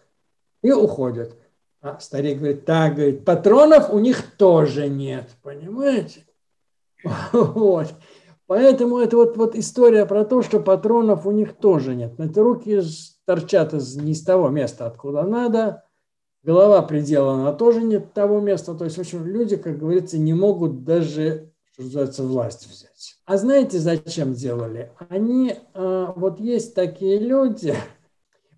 И 0.62 0.70
уходят. 0.70 1.36
А 1.80 1.98
старик 1.98 2.38
говорит, 2.38 2.66
так, 2.66 2.94
говорит, 2.94 3.24
патронов 3.24 3.90
у 3.90 3.98
них 3.98 4.36
тоже 4.36 4.88
нет, 4.88 5.28
понимаете? 5.42 6.24
Вот. 7.32 7.92
Поэтому 8.46 8.98
это 8.98 9.16
вот, 9.16 9.36
вот 9.36 9.56
история 9.56 10.06
про 10.06 10.24
то, 10.24 10.42
что 10.42 10.60
патронов 10.60 11.26
у 11.26 11.32
них 11.32 11.56
тоже 11.56 11.94
нет. 11.94 12.18
Эти 12.18 12.38
руки 12.38 12.80
торчат 13.24 13.74
из, 13.74 13.96
не 13.96 14.12
из 14.12 14.22
того 14.22 14.48
места, 14.48 14.86
откуда 14.86 15.22
надо. 15.22 15.82
Голова 16.44 16.82
приделана 16.82 17.52
тоже 17.52 17.82
нет 17.82 18.12
того 18.12 18.40
места. 18.40 18.74
То 18.74 18.84
есть, 18.84 18.96
в 18.96 19.00
общем, 19.00 19.26
люди, 19.26 19.56
как 19.56 19.78
говорится, 19.78 20.16
не 20.16 20.32
могут 20.32 20.84
даже, 20.84 21.50
что 21.72 21.82
называется, 21.82 22.22
власть 22.22 22.68
взять. 22.68 23.16
А 23.24 23.36
знаете, 23.36 23.80
зачем 23.80 24.32
делали? 24.34 24.92
Они, 25.08 25.56
а, 25.74 26.12
вот 26.14 26.38
есть 26.38 26.76
такие 26.76 27.18
люди, 27.18 27.74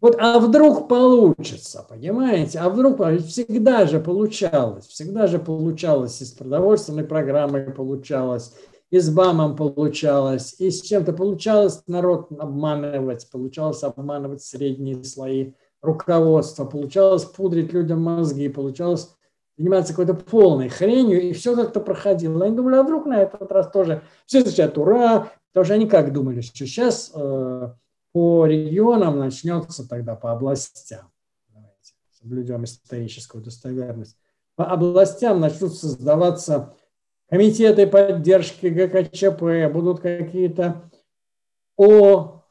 вот, 0.01 0.17
а 0.21 0.39
вдруг 0.39 0.87
получится, 0.87 1.85
понимаете? 1.89 2.61
А 2.61 2.69
вдруг 2.69 2.99
всегда 3.27 3.87
же 3.87 3.99
получалось, 3.99 4.87
всегда 4.87 5.27
же 5.27 5.39
получалось 5.39 6.23
из 6.23 6.31
продовольственной 6.33 7.05
программы 7.05 7.73
получалось, 7.77 8.55
и 8.91 8.99
с 8.99 9.11
БАМом 9.11 9.57
получалось, 9.57 10.55
и 10.59 10.71
с 10.71 10.81
чем-то 10.83 11.13
получалось 11.13 11.83
народ 11.87 12.29
обманывать, 12.39 13.31
получалось 13.31 13.83
обманывать 13.83 14.43
средние 14.43 15.03
слои 15.05 15.53
руководства, 15.83 16.65
получалось 16.65 17.25
пудрить 17.25 17.73
людям 17.73 18.03
мозги, 18.03 18.49
получалось 18.49 19.11
заниматься 19.59 19.93
какой-то 19.93 20.15
полной 20.15 20.69
хренью, 20.69 21.21
и 21.21 21.33
все 21.33 21.55
как-то 21.55 21.81
проходило. 21.81 22.45
Они 22.45 22.57
думали, 22.57 22.77
а 22.77 22.83
вдруг 22.83 23.07
на 23.07 23.23
этот 23.23 23.51
раз 23.53 23.71
тоже 23.71 24.03
все 24.25 24.43
кричат 24.43 24.79
«Ура!», 24.79 25.31
потому 25.53 25.65
что 25.65 25.75
они 25.75 25.87
как 25.87 26.13
думали, 26.13 26.41
что 26.41 26.57
сейчас 26.57 27.11
э, 27.15 27.69
по 28.13 28.47
регионам 28.47 29.19
начнется 29.19 29.87
тогда 29.87 30.15
по 30.15 30.33
областям. 30.33 31.11
Давайте 31.49 31.93
соблюдем 32.13 32.65
историческую 32.65 33.43
достоверность. 33.43 34.17
По 34.55 34.67
областям 34.67 35.41
начнут 35.41 35.75
создаваться 35.75 36.75
комитеты 37.29 37.87
поддержки 37.87 38.67
ГКЧП, 38.67 39.73
будут 39.73 40.01
какие-то 40.01 40.91
О, 41.77 42.43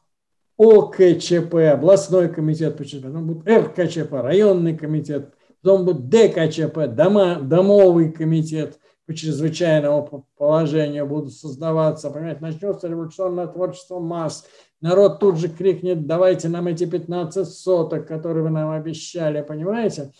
ОКЧП, 0.56 1.54
областной 1.72 2.28
комитет, 2.28 2.76
потом 2.76 3.26
будет 3.26 3.48
РКЧП, 3.48 4.12
районный 4.12 4.76
комитет, 4.76 5.34
потом 5.62 5.84
будет 5.84 6.08
ДКЧП, 6.08 6.86
дома, 6.88 7.36
домовый 7.40 8.10
комитет 8.10 8.78
по 9.06 9.14
чрезвычайному 9.14 10.26
положению 10.36 11.06
будут 11.06 11.32
создаваться, 11.32 12.10
понимаете, 12.10 12.40
начнется 12.42 12.88
революционное 12.88 13.46
творчество 13.46 14.00
масс, 14.00 14.46
народ 14.82 15.18
тут 15.18 15.38
же 15.38 15.48
крикнет, 15.48 16.06
давайте 16.06 16.48
нам 16.48 16.66
эти 16.66 16.84
15 16.84 17.48
соток, 17.48 18.06
которые 18.06 18.42
вы 18.42 18.50
нам 18.50 18.70
обещали, 18.70 19.40
понимаете? 19.40 20.12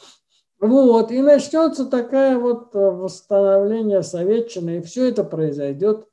Вот, 0.61 1.13
и 1.13 1.23
начнется 1.23 1.87
такая 1.87 2.37
вот 2.37 2.75
э, 2.75 2.79
восстановление 2.79 4.03
советчины, 4.03 4.79
и 4.79 4.83
все 4.83 5.09
это 5.09 5.23
произойдет 5.23 6.09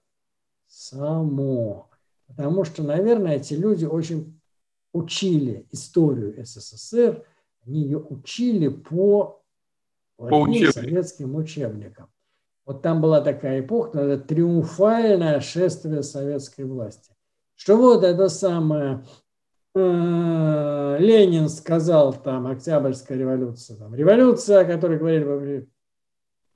само. 0.67 1.89
Потому 2.27 2.63
что, 2.63 2.83
наверное, 2.83 3.37
эти 3.37 3.55
люди 3.55 3.85
очень 3.85 4.39
учили 4.93 5.67
историю 5.71 6.35
СССР, 6.45 7.25
они 7.65 7.81
ее 7.81 7.97
учили 7.97 8.67
по, 8.67 9.41
по 10.15 10.47
советским 10.71 11.35
учебникам. 11.35 12.09
Вот 12.65 12.81
там 12.81 13.01
была 13.01 13.21
такая 13.21 13.61
эпоха, 13.61 13.99
это 13.99 14.23
триумфальное 14.23 15.39
шествие 15.39 16.03
советской 16.03 16.65
власти. 16.65 17.11
Что 17.55 17.77
вот 17.77 18.03
это 18.03 18.29
самое, 18.29 19.05
Ленин 19.75 21.49
сказал 21.49 22.13
там, 22.13 22.47
Октябрьская 22.47 23.17
революция, 23.17 23.75
там, 23.77 23.93
революция, 23.93 24.61
о 24.61 24.65
которой 24.65 24.97
говорили, 24.97 25.67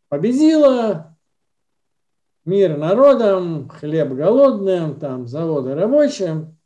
победила, 0.07 1.17
мир 2.45 2.77
народам, 2.77 3.67
хлеб 3.69 4.13
голодным, 4.13 4.99
там, 4.99 5.27
заводы 5.27 5.75
рабочим. 5.75 6.57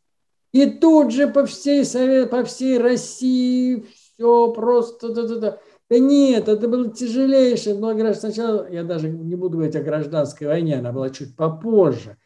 И 0.52 0.70
тут 0.70 1.12
же 1.12 1.28
по 1.28 1.46
всей, 1.48 1.84
Совет, 1.84 2.30
по 2.30 2.44
всей 2.44 2.78
России 2.78 3.88
все 3.96 4.52
просто... 4.54 5.12
Да, 5.12 5.28
да, 5.28 5.36
да. 5.38 5.58
да 5.90 6.00
нет, 6.00 6.48
это 6.48 6.68
было 6.68 6.90
тяжелейшее. 6.90 7.76
Но 7.76 8.14
сначала, 8.14 8.70
я 8.70 8.84
даже 8.84 9.10
не 9.10 9.36
буду 9.36 9.58
говорить 9.58 9.76
о 9.76 9.82
гражданской 9.82 10.46
войне, 10.46 10.78
она 10.78 10.92
была 10.92 11.10
чуть 11.10 11.36
попозже. 11.36 12.18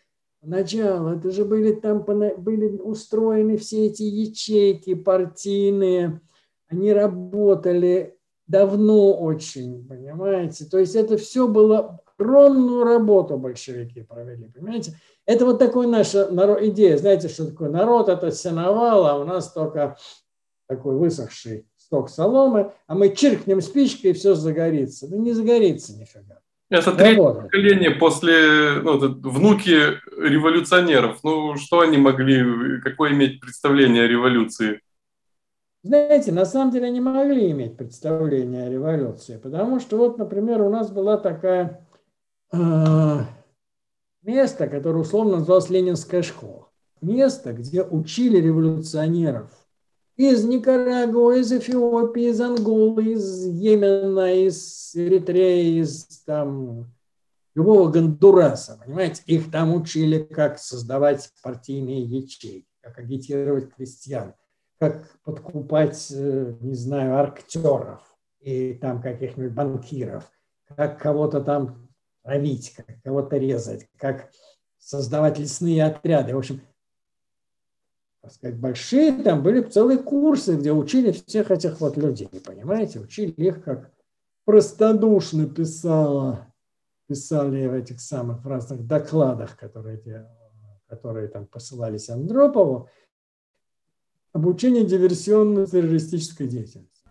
Начало, 0.48 1.18
это 1.18 1.30
же 1.30 1.44
были 1.44 1.74
там 1.74 2.04
были 2.04 2.78
устроены 2.78 3.58
все 3.58 3.88
эти 3.88 4.04
ячейки 4.04 4.94
партийные, 4.94 6.22
они 6.70 6.94
работали 6.94 8.18
давно 8.48 9.14
очень, 9.14 9.86
понимаете? 9.86 10.64
То 10.64 10.80
есть 10.80 10.96
это 10.96 11.18
все 11.18 11.50
было 11.50 12.00
огромную 12.18 12.86
работу 12.86 13.38
большевики 13.38 14.04
провели, 14.04 14.48
понимаете? 14.48 14.94
Это 15.26 15.46
вот 15.46 15.60
такой 15.60 15.86
наша 15.86 16.30
идея, 16.70 16.98
знаете, 16.98 17.28
что 17.28 17.48
такое 17.48 17.70
народ, 17.70 18.08
это 18.08 18.32
сеновал, 18.32 19.06
а 19.06 19.20
у 19.20 19.26
нас 19.26 19.52
только 19.52 19.98
такой 20.66 20.96
высохший 20.96 21.68
сток 21.76 22.10
соломы, 22.10 22.72
а 22.88 22.96
мы 22.96 23.14
чиркнем 23.14 23.60
спичкой, 23.60 24.12
и 24.12 24.14
все 24.14 24.34
загорится. 24.34 25.08
Ну, 25.10 25.22
не 25.22 25.34
загорится 25.34 25.94
нифига. 25.94 26.40
Это 26.70 26.92
третье 26.92 27.22
поколение 27.22 27.92
после 27.92 28.82
ну, 28.82 28.98
внуки 28.98 30.00
революционеров. 30.20 31.20
Ну, 31.24 31.56
что 31.56 31.80
они 31.80 31.98
могли, 31.98 32.82
какое 32.82 33.12
иметь 33.12 33.40
представление 33.40 34.04
о 34.04 34.08
революции? 34.08 34.82
Знаете, 35.84 36.34
на 36.34 36.46
самом 36.46 36.72
деле 36.72 36.88
они 36.88 37.00
могли 37.00 37.52
иметь 37.52 37.78
представление 37.78 38.68
о 38.68 38.70
революции, 38.70 39.40
потому 39.42 39.80
что 39.80 39.98
вот, 39.98 40.18
например, 40.18 40.62
у 40.62 40.70
нас 40.70 40.92
была 40.92 41.18
такая 41.18 41.88
э, 42.52 43.20
место, 44.24 44.68
которое 44.68 45.00
условно 45.00 45.38
называлось 45.38 45.70
Ленинская 45.70 46.24
школа. 46.24 46.68
Место, 47.00 47.54
где 47.54 47.84
учили 47.84 48.42
революционеров 48.42 49.50
из 50.18 50.44
Никарагуа, 50.44 51.38
из 51.38 51.54
Эфиопии, 51.54 52.30
из 52.30 52.42
Анголы, 52.42 53.14
из 53.14 53.46
Йемена, 53.46 54.34
из 54.34 54.96
Эритреи, 54.96 55.80
из 55.80 56.06
там, 56.26 56.92
любого 57.54 57.90
Гондураса, 57.92 58.80
понимаете? 58.84 59.22
Их 59.28 59.52
там 59.52 59.76
учили, 59.76 60.24
как 60.24 60.58
создавать 60.58 61.32
партийные 61.44 62.02
ячейки, 62.02 62.68
как 62.82 62.98
агитировать 62.98 63.74
крестьян, 63.76 64.34
как 64.80 65.08
подкупать, 65.24 66.08
э, 66.12 66.56
не 66.62 66.76
знаю, 66.76 67.20
актеров 67.20 68.02
и 68.40 68.74
там 68.74 69.02
каких-нибудь 69.02 69.54
банкиров, 69.54 70.32
как 70.76 71.00
кого-то 71.00 71.42
там 71.42 71.90
травить, 72.24 72.74
как 72.76 72.88
кого-то 73.04 73.38
резать, 73.38 73.88
как 73.98 74.32
создавать 74.80 75.38
лесные 75.38 75.86
отряды. 75.86 76.34
В 76.34 76.40
общем, 76.40 76.62
так 78.22 78.32
сказать, 78.32 78.58
большие, 78.58 79.12
там 79.24 79.44
были 79.44 79.62
целые 79.62 80.00
курсы, 80.00 80.56
где 80.56 80.72
учили 80.72 81.12
всех 81.12 81.52
этих 81.52 81.80
вот 81.80 81.98
людей, 81.98 82.30
понимаете, 82.46 83.00
учили 83.00 83.32
их 83.32 83.64
как 83.64 83.92
простодушно 84.46 85.48
писала, 85.48 86.48
писали 87.08 87.68
в 87.68 87.74
этих 87.74 88.02
самых 88.02 88.46
разных 88.46 88.86
докладах, 88.86 89.58
которые, 89.58 90.02
которые 90.88 91.28
там 91.28 91.46
посылались 91.46 92.10
Андропову, 92.10 92.90
обучение 94.34 94.84
диверсионно-террористической 94.86 96.48
деятельности. 96.48 97.04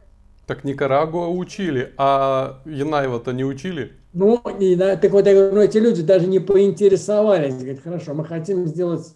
Так 0.46 0.64
Никарагуа 0.64 1.28
учили, 1.28 1.92
а 1.96 2.62
Янаева-то 2.66 3.32
не 3.32 3.44
учили? 3.44 3.92
Ну, 4.12 4.40
и, 4.60 4.76
да, 4.76 4.96
так 4.96 5.10
вот, 5.10 5.26
я 5.26 5.34
говорю, 5.34 5.56
ну, 5.56 5.60
эти 5.60 5.78
люди 5.78 6.02
даже 6.02 6.26
не 6.28 6.38
поинтересовались. 6.38 7.56
Говорят, 7.56 7.80
хорошо, 7.80 8.14
мы 8.14 8.24
хотим 8.24 8.66
сделать 8.66 9.14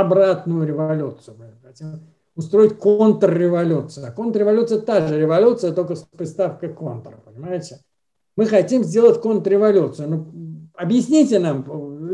обратную 0.00 0.66
революцию. 0.66 1.36
Мы 1.38 1.52
хотим 1.62 2.00
устроить 2.34 2.78
контрреволюцию. 2.78 4.08
А 4.08 4.12
контрреволюция 4.12 4.80
та 4.80 5.06
же 5.06 5.18
революция, 5.18 5.72
только 5.72 5.94
с 5.94 6.02
приставкой 6.02 6.72
контр, 6.72 7.20
понимаете? 7.24 7.80
Мы 8.36 8.46
хотим 8.46 8.84
сделать 8.84 9.20
контрреволюцию. 9.20 10.08
Ну, 10.08 10.70
объясните 10.74 11.38
нам, 11.38 12.12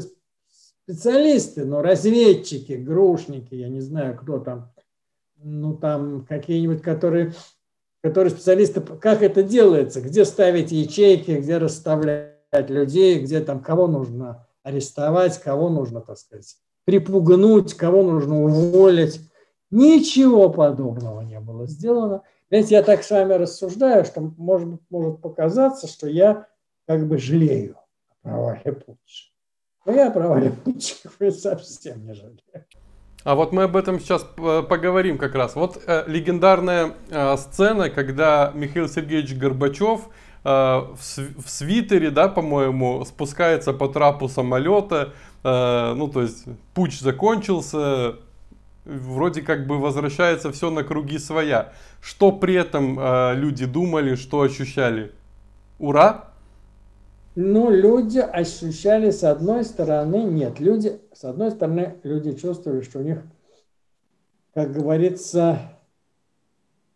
специалисты, 0.83 1.64
ну, 1.64 1.83
разведчики, 1.83 2.72
грушники, 2.72 3.55
я 3.55 3.68
не 3.68 3.81
знаю, 3.81 4.16
кто 4.16 4.38
там, 4.38 4.72
ну, 5.37 5.75
там 5.75 6.27
какие-нибудь, 6.27 6.83
которые 6.83 7.35
которые 8.03 8.31
специалисты, 8.31 8.81
как 8.81 9.22
это 9.22 9.42
делается, 9.42 10.01
где 10.01 10.25
ставить 10.25 10.70
ячейки, 10.70 11.33
где 11.33 11.59
расставлять 11.59 12.37
людей, 12.68 13.18
где 13.20 13.40
там 13.40 13.61
кого 13.61 13.88
нужно 13.88 14.46
арестовать, 14.62 15.40
кого 15.40 15.70
нужно, 15.70 16.01
так 16.01 16.16
сказать, 16.16 16.57
припугнуть, 16.87 17.75
кого 17.75 18.03
нужно 18.03 18.42
уволить. 18.42 19.20
Ничего 19.70 20.49
подобного 20.49 21.20
не 21.20 21.40
было 21.40 21.66
сделано. 21.66 22.22
Знаете, 22.49 22.77
я 22.77 22.83
так 22.83 23.03
с 23.03 23.11
вами 23.11 23.35
рассуждаю, 23.35 24.05
что 24.05 24.20
может, 24.38 24.81
может 24.88 25.20
показаться, 25.20 25.88
что 25.88 26.09
я 26.09 26.46
как 26.87 27.07
бы 27.07 27.18
жалею 27.18 27.77
о 28.22 28.29
провале 28.29 28.72
Путча. 28.72 29.33
Но 29.85 29.92
я 29.92 30.09
о 30.09 30.11
провале 30.12 30.51
Путча 30.51 30.94
совсем 31.33 32.07
не 32.07 32.14
жалею. 32.14 32.40
А 33.25 33.35
вот 33.35 33.51
мы 33.51 33.64
об 33.64 33.77
этом 33.77 33.99
сейчас 33.99 34.25
э, 34.38 34.62
поговорим 34.68 35.18
как 35.18 35.35
раз. 35.35 35.57
Вот 35.57 35.83
э, 35.85 36.05
легендарная 36.07 36.92
э, 37.11 37.37
сцена, 37.37 37.90
когда 37.90 38.53
Михаил 38.55 38.88
Сергеевич 38.88 39.35
Горбачев 39.35 40.03
э, 40.44 40.49
в, 40.49 40.96
в 40.96 41.49
свитере, 41.49 42.11
да, 42.11 42.29
по-моему, 42.29 43.05
спускается 43.05 43.72
по 43.72 43.88
трапу 43.88 44.29
самолета. 44.29 45.12
Э, 45.46 45.94
ну, 45.94 46.09
то 46.09 46.22
есть, 46.22 46.44
путь 46.74 46.98
закончился, 46.98 48.16
вроде 48.85 49.42
как 49.42 49.68
бы 49.68 49.78
возвращается 49.78 50.50
все 50.50 50.70
на 50.70 50.82
круги 50.82 51.18
своя. 51.18 51.72
Что 52.00 52.32
при 52.32 52.54
этом 52.54 52.98
э, 52.98 53.35
люди 53.37 53.64
думали, 53.64 54.16
что 54.16 54.40
ощущали? 54.40 55.12
Ура! 55.78 56.30
Ну, 57.37 57.70
люди 57.70 58.18
ощущали 58.18 59.12
с 59.12 59.22
одной 59.22 59.64
стороны, 59.64 60.24
нет, 60.24 60.59
люди, 60.59 60.98
с 61.12 61.22
одной 61.22 61.52
стороны, 61.52 61.94
люди 62.02 62.32
чувствовали, 62.32 62.80
что 62.80 62.98
у 62.98 63.02
них, 63.02 63.22
как 64.52 64.72
говорится, 64.72 65.61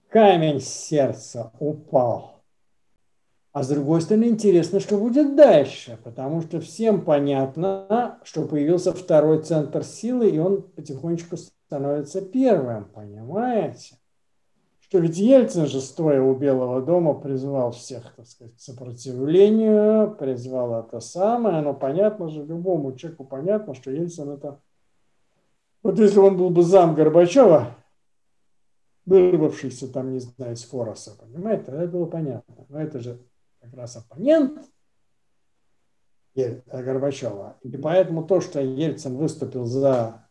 камень 0.08 0.60
сердца 0.60 1.52
упал. 1.60 2.39
А 3.52 3.62
с 3.62 3.68
другой 3.68 4.00
стороны, 4.00 4.24
интересно, 4.24 4.78
что 4.78 4.96
будет 4.96 5.34
дальше, 5.34 5.98
потому 6.04 6.40
что 6.42 6.60
всем 6.60 7.04
понятно, 7.04 8.20
что 8.22 8.46
появился 8.46 8.92
второй 8.92 9.42
центр 9.42 9.82
силы, 9.82 10.30
и 10.30 10.38
он 10.38 10.62
потихонечку 10.62 11.36
становится 11.36 12.20
первым, 12.20 12.84
понимаете? 12.84 13.96
что 14.90 14.98
ведь 14.98 15.18
Ельцин 15.18 15.66
же, 15.66 15.80
стоя 15.80 16.20
у 16.20 16.34
Белого 16.34 16.82
дома, 16.82 17.14
призвал 17.14 17.70
всех, 17.70 18.12
так 18.16 18.26
сказать, 18.26 18.56
к 18.56 18.58
сопротивлению, 18.58 20.16
призвал 20.18 20.80
это 20.80 20.98
самое, 20.98 21.62
но 21.62 21.74
понятно 21.74 22.28
же, 22.28 22.44
любому 22.44 22.96
человеку 22.96 23.24
понятно, 23.24 23.74
что 23.74 23.92
Ельцин 23.92 24.30
это... 24.30 24.60
Вот 25.84 25.96
если 26.00 26.18
он 26.18 26.36
был 26.36 26.50
бы 26.50 26.64
зам 26.64 26.96
Горбачева, 26.96 27.68
вырвавшийся 29.06 29.86
там, 29.86 30.12
не 30.12 30.18
знаю, 30.18 30.54
из 30.54 30.64
Фороса, 30.64 31.16
понимаете, 31.16 31.66
тогда 31.66 31.86
было 31.86 32.06
понятно. 32.06 32.66
Но 32.68 32.80
это 32.80 32.98
же 32.98 33.20
как 33.60 33.74
раз 33.74 33.96
оппонент 33.96 34.60
Горбачева. 36.82 37.58
И 37.62 37.76
поэтому 37.76 38.24
то, 38.24 38.40
что 38.40 38.60
Ельцин 38.60 39.16
выступил 39.16 39.64
за 39.64 40.26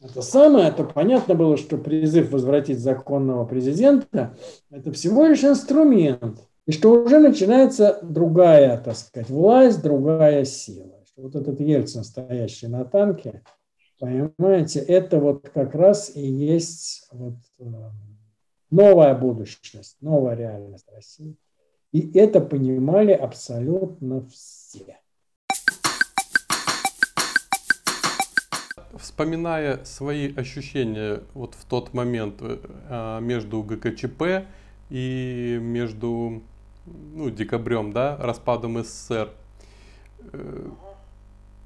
это 0.00 0.22
самое, 0.22 0.70
то 0.72 0.84
понятно 0.84 1.34
было, 1.34 1.56
что 1.56 1.78
призыв 1.78 2.30
возвратить 2.30 2.80
законного 2.80 3.46
президента– 3.46 4.36
это 4.70 4.92
всего 4.92 5.26
лишь 5.26 5.44
инструмент, 5.44 6.40
и 6.66 6.72
что 6.72 6.92
уже 6.92 7.18
начинается 7.18 7.98
другая, 8.02 8.78
так 8.78 8.96
сказать, 8.96 9.30
власть, 9.30 9.82
другая 9.82 10.44
сила. 10.44 10.92
Вот 11.16 11.34
этот 11.34 11.60
Ельцин, 11.60 12.04
стоящий 12.04 12.66
на 12.66 12.84
танке, 12.84 13.42
понимаете, 13.98 14.80
это 14.80 15.18
вот 15.18 15.48
как 15.48 15.74
раз 15.74 16.14
и 16.14 16.20
есть 16.20 17.08
вот 17.10 17.36
э, 17.58 17.64
новая 18.70 19.14
будущность, 19.14 19.96
новая 20.02 20.34
реальность 20.34 20.86
России. 20.94 21.36
И 21.96 22.10
это 22.18 22.40
понимали 22.40 23.12
абсолютно 23.12 24.26
все. 24.28 24.98
вспоминая 28.98 29.82
свои 29.84 30.34
ощущения 30.34 31.22
вот 31.32 31.54
в 31.54 31.64
тот 31.64 31.94
момент 31.94 32.34
э, 32.40 33.18
между 33.22 33.62
ГКЧП 33.62 34.46
и 34.90 35.58
между 35.58 36.42
ну, 36.84 37.30
декабрем, 37.30 37.92
да, 37.92 38.18
распадом 38.18 38.84
СССР, 38.84 39.30
Э, 40.32 40.68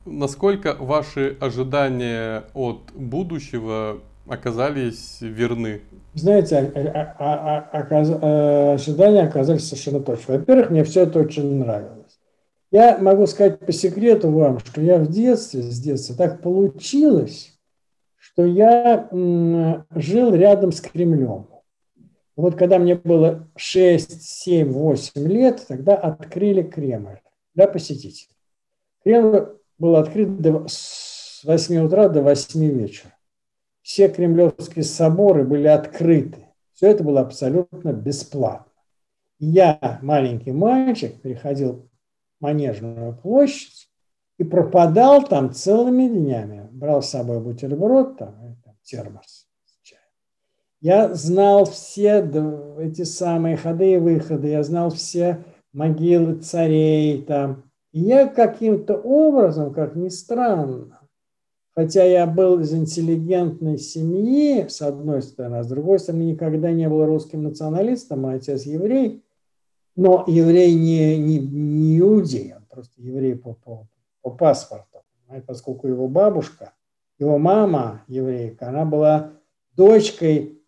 насколько 0.05 0.77
ваши 0.79 1.37
ожидания 1.41 2.45
от 2.55 2.93
будущего 2.95 4.01
оказались 4.31 5.19
верны? 5.21 5.83
Знаете, 6.15 6.57
а, 6.57 7.17
а, 7.19 7.69
а, 7.73 8.73
ожидания 8.75 9.23
оказались 9.23 9.69
совершенно 9.69 10.01
точно. 10.01 10.39
Во-первых, 10.39 10.71
мне 10.71 10.85
все 10.85 11.03
это 11.03 11.19
очень 11.19 11.59
нравилось. 11.59 12.19
Я 12.71 12.99
могу 12.99 13.27
сказать 13.27 13.59
по 13.59 13.73
секрету 13.73 14.31
вам, 14.31 14.61
что 14.61 14.81
я 14.81 14.99
в 14.99 15.09
детстве, 15.09 15.63
с 15.63 15.81
детства 15.81 16.15
так 16.15 16.41
получилось, 16.41 17.59
что 18.17 18.45
я 18.45 19.09
жил 19.11 20.35
рядом 20.35 20.71
с 20.71 20.81
Кремлем. 20.81 21.49
Вот 22.37 22.55
когда 22.55 22.79
мне 22.79 22.95
было 22.95 23.49
6, 23.57 24.23
7, 24.23 24.71
8 24.71 25.27
лет, 25.27 25.65
тогда 25.67 25.97
открыли 25.97 26.63
Кремль 26.63 27.19
для 27.55 27.67
посетителей. 27.67 28.37
Кремль 29.03 29.49
был 29.79 29.97
открыт 29.97 30.29
с 30.69 31.43
8 31.45 31.85
утра 31.85 32.09
до 32.09 32.23
8 32.23 32.65
вечера. 32.71 33.13
Все 33.83 34.09
кремлевские 34.09 34.85
соборы 34.85 35.45
были 35.45 35.67
открыты. 35.67 36.47
Все 36.75 36.89
это 36.89 37.05
было 37.05 37.21
абсолютно 37.21 37.93
бесплатно. 37.93 38.73
Я, 39.39 39.99
маленький 40.03 40.53
мальчик, 40.53 41.21
приходил 41.21 41.89
в 42.39 42.43
Манежную 42.43 43.17
площадь 43.17 43.91
и 44.39 44.45
пропадал 44.45 45.23
там 45.25 45.53
целыми 45.53 46.09
днями. 46.09 46.69
Брал 46.73 47.03
с 47.03 47.11
собой 47.11 47.41
бутерброд, 47.41 48.19
там, 48.19 48.57
там 48.65 48.75
термос 48.83 49.47
Я 50.81 51.13
знал 51.15 51.65
все 51.65 52.27
эти 52.79 53.03
самые 53.03 53.57
ходы 53.57 53.95
и 53.95 53.99
выходы, 53.99 54.49
я 54.49 54.63
знал 54.63 54.91
все 54.91 55.45
могилы 55.73 56.37
царей 56.41 57.23
там, 57.23 57.65
и 57.93 58.01
я 58.01 58.27
каким-то 58.27 58.95
образом, 58.95 59.73
как 59.73 59.97
ни 59.97 60.09
странно, 60.09 61.00
хотя 61.75 62.05
я 62.05 62.27
был 62.27 62.61
из 62.61 62.73
интеллигентной 62.75 63.79
семьи, 63.79 64.67
с 64.69 64.83
одной 64.83 65.23
стороны, 65.23 65.57
а 65.57 65.63
с 65.63 65.69
другой 65.69 65.99
стороны, 65.99 66.23
никогда 66.23 66.73
не 66.73 66.89
был 66.89 67.05
русским 67.07 67.43
националистом, 67.43 68.23
мой 68.23 68.37
отец 68.37 68.65
еврей, 68.65 69.25
но 69.97 70.25
еврей 70.27 70.75
не, 70.75 71.19
не, 71.19 71.39
не 71.39 71.99
иудей, 71.99 72.55
он 72.55 72.65
просто 72.69 73.01
еврей 73.01 73.37
по, 73.37 73.55
по, 73.55 73.87
по 74.23 74.31
паспорту, 74.31 75.03
поскольку 75.47 75.89
его 75.89 76.09
бабушка, 76.09 76.73
его 77.19 77.39
мама 77.39 78.03
еврейка, 78.09 78.69
она 78.69 78.85
была 78.85 79.33
дочкой 79.77 80.63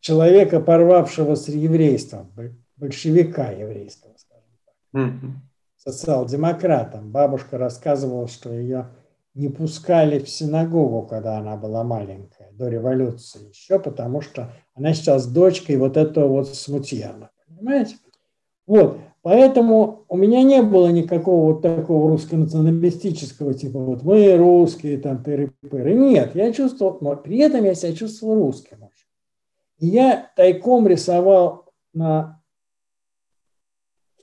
человека, 0.00 0.60
порвавшего 0.60 1.34
с 1.34 1.48
еврейством, 1.48 2.32
большевика 2.76 3.50
еврейского, 3.50 4.14
скажем 4.16 4.50
так. 4.64 4.74
Mm-hmm 4.94 5.46
социал-демократом. 5.86 7.10
Бабушка 7.12 7.58
рассказывала, 7.58 8.26
что 8.26 8.52
ее 8.52 8.88
не 9.36 9.50
пускали 9.50 10.18
в 10.18 10.28
синагогу, 10.30 11.02
когда 11.02 11.36
она 11.36 11.56
была 11.56 11.84
маленькая, 11.84 12.50
до 12.52 12.68
революции 12.68 13.50
еще, 13.50 13.78
потому 13.78 14.22
что 14.22 14.50
она 14.74 14.94
сейчас 14.94 15.26
дочкой 15.26 15.76
вот 15.76 15.98
этого 15.98 16.26
вот 16.26 16.48
смутьяна. 16.48 17.30
Понимаете? 17.46 17.96
Вот. 18.66 18.98
Поэтому 19.20 20.06
у 20.08 20.16
меня 20.16 20.42
не 20.42 20.62
было 20.62 20.88
никакого 20.88 21.52
вот 21.52 21.62
такого 21.62 22.08
русско-националистического 22.08 23.52
типа 23.52 23.78
вот 23.78 24.04
мы 24.04 24.36
русские, 24.36 24.98
там 24.98 25.22
тыры-пыры. 25.22 25.92
Нет, 25.92 26.34
я 26.34 26.50
чувствовал, 26.52 26.96
но 27.02 27.14
при 27.14 27.38
этом 27.38 27.64
я 27.64 27.74
себя 27.74 27.92
чувствовал 27.92 28.36
русским. 28.36 28.88
И 29.78 29.86
я 29.88 30.30
тайком 30.34 30.88
рисовал 30.88 31.66
на 31.92 32.40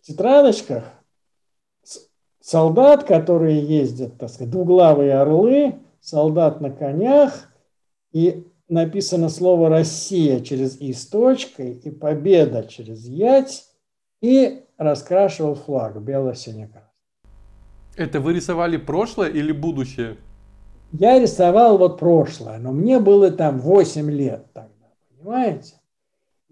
тетрадочках 0.01 0.85
солдат, 2.43 3.05
которые 3.05 3.59
ездят, 3.61 4.17
так 4.17 4.29
сказать, 4.29 4.51
двуглавые 4.51 5.13
орлы, 5.13 5.75
солдат 6.01 6.59
на 6.59 6.69
конях, 6.69 7.49
и 8.11 8.45
написано 8.67 9.29
слово 9.29 9.69
«Россия» 9.69 10.41
через 10.41 10.79
«и» 10.79 10.93
с 10.93 11.07
точкой, 11.07 11.73
и 11.73 11.89
«Победа» 11.89 12.63
через 12.63 13.07
«ять», 13.07 13.65
и 14.21 14.65
раскрашивал 14.77 15.55
флаг 15.55 16.01
бело-сине-красный. 16.01 16.89
Это 17.95 18.19
вы 18.19 18.33
рисовали 18.33 18.77
прошлое 18.77 19.29
или 19.29 19.51
будущее? 19.51 20.17
Я 20.91 21.19
рисовал 21.19 21.77
вот 21.77 21.99
прошлое, 21.99 22.57
но 22.57 22.71
мне 22.71 22.99
было 22.99 23.31
там 23.31 23.59
8 23.59 24.11
лет 24.11 24.47
тогда, 24.53 24.87
понимаете? 25.09 25.75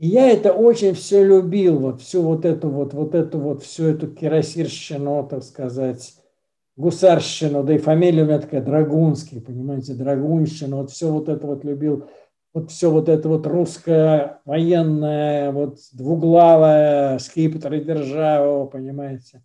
И 0.02 0.08
я 0.08 0.32
это 0.32 0.52
очень 0.52 0.96
все 0.96 1.24
любил, 1.24 1.78
вот 1.78 2.02
всю 2.02 2.24
вот 2.24 2.44
эту 2.44 2.72
вот, 2.72 2.96
вот 2.96 3.14
эту 3.14 3.38
вот, 3.38 3.62
всю 3.62 3.84
эту 3.84 4.08
кирасирщину, 4.08 5.28
так 5.30 5.44
сказать, 5.44 6.16
гусарщину, 6.76 7.64
да 7.64 7.76
и 7.76 7.78
фамилия 7.78 8.24
у 8.24 8.26
меня 8.26 8.40
такая 8.40 8.64
Драгунский, 8.64 9.42
понимаете, 9.42 9.94
Драгунщина, 9.94 10.78
вот 10.78 10.90
все 10.90 11.12
вот 11.12 11.30
это 11.30 11.46
вот 11.46 11.64
любил, 11.64 12.10
вот 12.52 12.72
все 12.72 12.90
вот 12.90 13.10
это 13.10 13.30
вот 13.30 13.46
русское 13.46 14.42
военное, 14.46 15.52
вот 15.52 15.78
двуглавое, 15.94 17.20
скипетр 17.20 17.72
и 17.74 17.84
держава, 17.84 18.66
понимаете. 18.66 19.44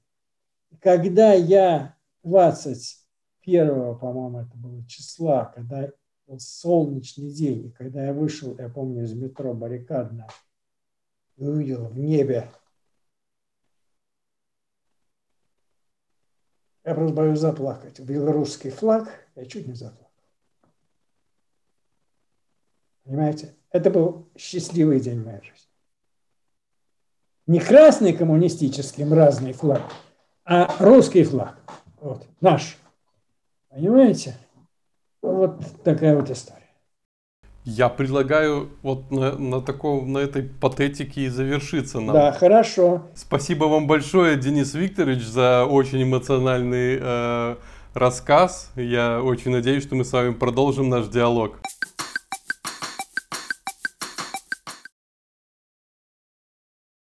Когда 0.80 1.34
я 1.34 1.96
21, 2.22 3.98
по-моему, 3.98 4.38
это 4.38 4.57
было 4.57 4.82
числа, 4.88 5.52
когда 5.54 5.90
вот 6.26 6.40
солнечный 6.40 7.30
день, 7.30 7.66
и 7.66 7.70
когда 7.72 8.07
я 8.07 8.14
вышел, 8.14 8.57
я 8.59 8.70
помню, 8.70 9.04
из 9.04 9.12
метро 9.12 9.52
баррикадное, 9.52 10.26
и 11.37 11.45
увидел 11.45 11.87
в 11.87 11.99
небе. 11.99 12.51
Я 16.84 16.95
просто 16.95 17.14
боюсь 17.14 17.39
заплакать. 17.39 17.99
Белорусский 18.01 18.70
флаг, 18.70 19.09
я 19.34 19.45
чуть 19.45 19.66
не 19.66 19.74
заплакал. 19.74 20.07
Понимаете? 23.03 23.55
Это 23.70 23.91
был 23.91 24.28
счастливый 24.37 25.01
день 25.01 25.22
моей 25.22 25.43
жизни. 25.43 25.70
Не 27.47 27.61
красный 27.61 28.12
коммунистический 28.12 29.05
разный 29.05 29.53
флаг, 29.53 29.82
а 30.45 30.76
русский 30.82 31.22
флаг. 31.22 31.59
Вот, 32.01 32.26
наш. 32.41 32.76
Понимаете? 33.68 34.37
Вот 35.22 35.61
такая 35.82 36.16
вот 36.16 36.30
история. 36.30 36.65
Я 37.68 37.88
предлагаю 37.88 38.68
вот 38.82 39.10
на, 39.10 39.36
на, 39.36 39.60
таком, 39.60 40.12
на 40.12 40.18
этой 40.18 40.44
патетике 40.44 41.22
и 41.22 41.28
завершиться 41.28 41.98
нам. 41.98 42.14
Да, 42.14 42.30
хорошо. 42.30 43.02
Спасибо 43.16 43.64
вам 43.64 43.88
большое, 43.88 44.36
Денис 44.36 44.72
Викторович, 44.72 45.26
за 45.26 45.64
очень 45.64 46.04
эмоциональный 46.04 46.96
э, 47.00 47.56
рассказ. 47.92 48.70
Я 48.76 49.20
очень 49.20 49.50
надеюсь, 49.50 49.82
что 49.82 49.96
мы 49.96 50.04
с 50.04 50.12
вами 50.12 50.32
продолжим 50.32 50.88
наш 50.88 51.08
диалог. 51.08 51.58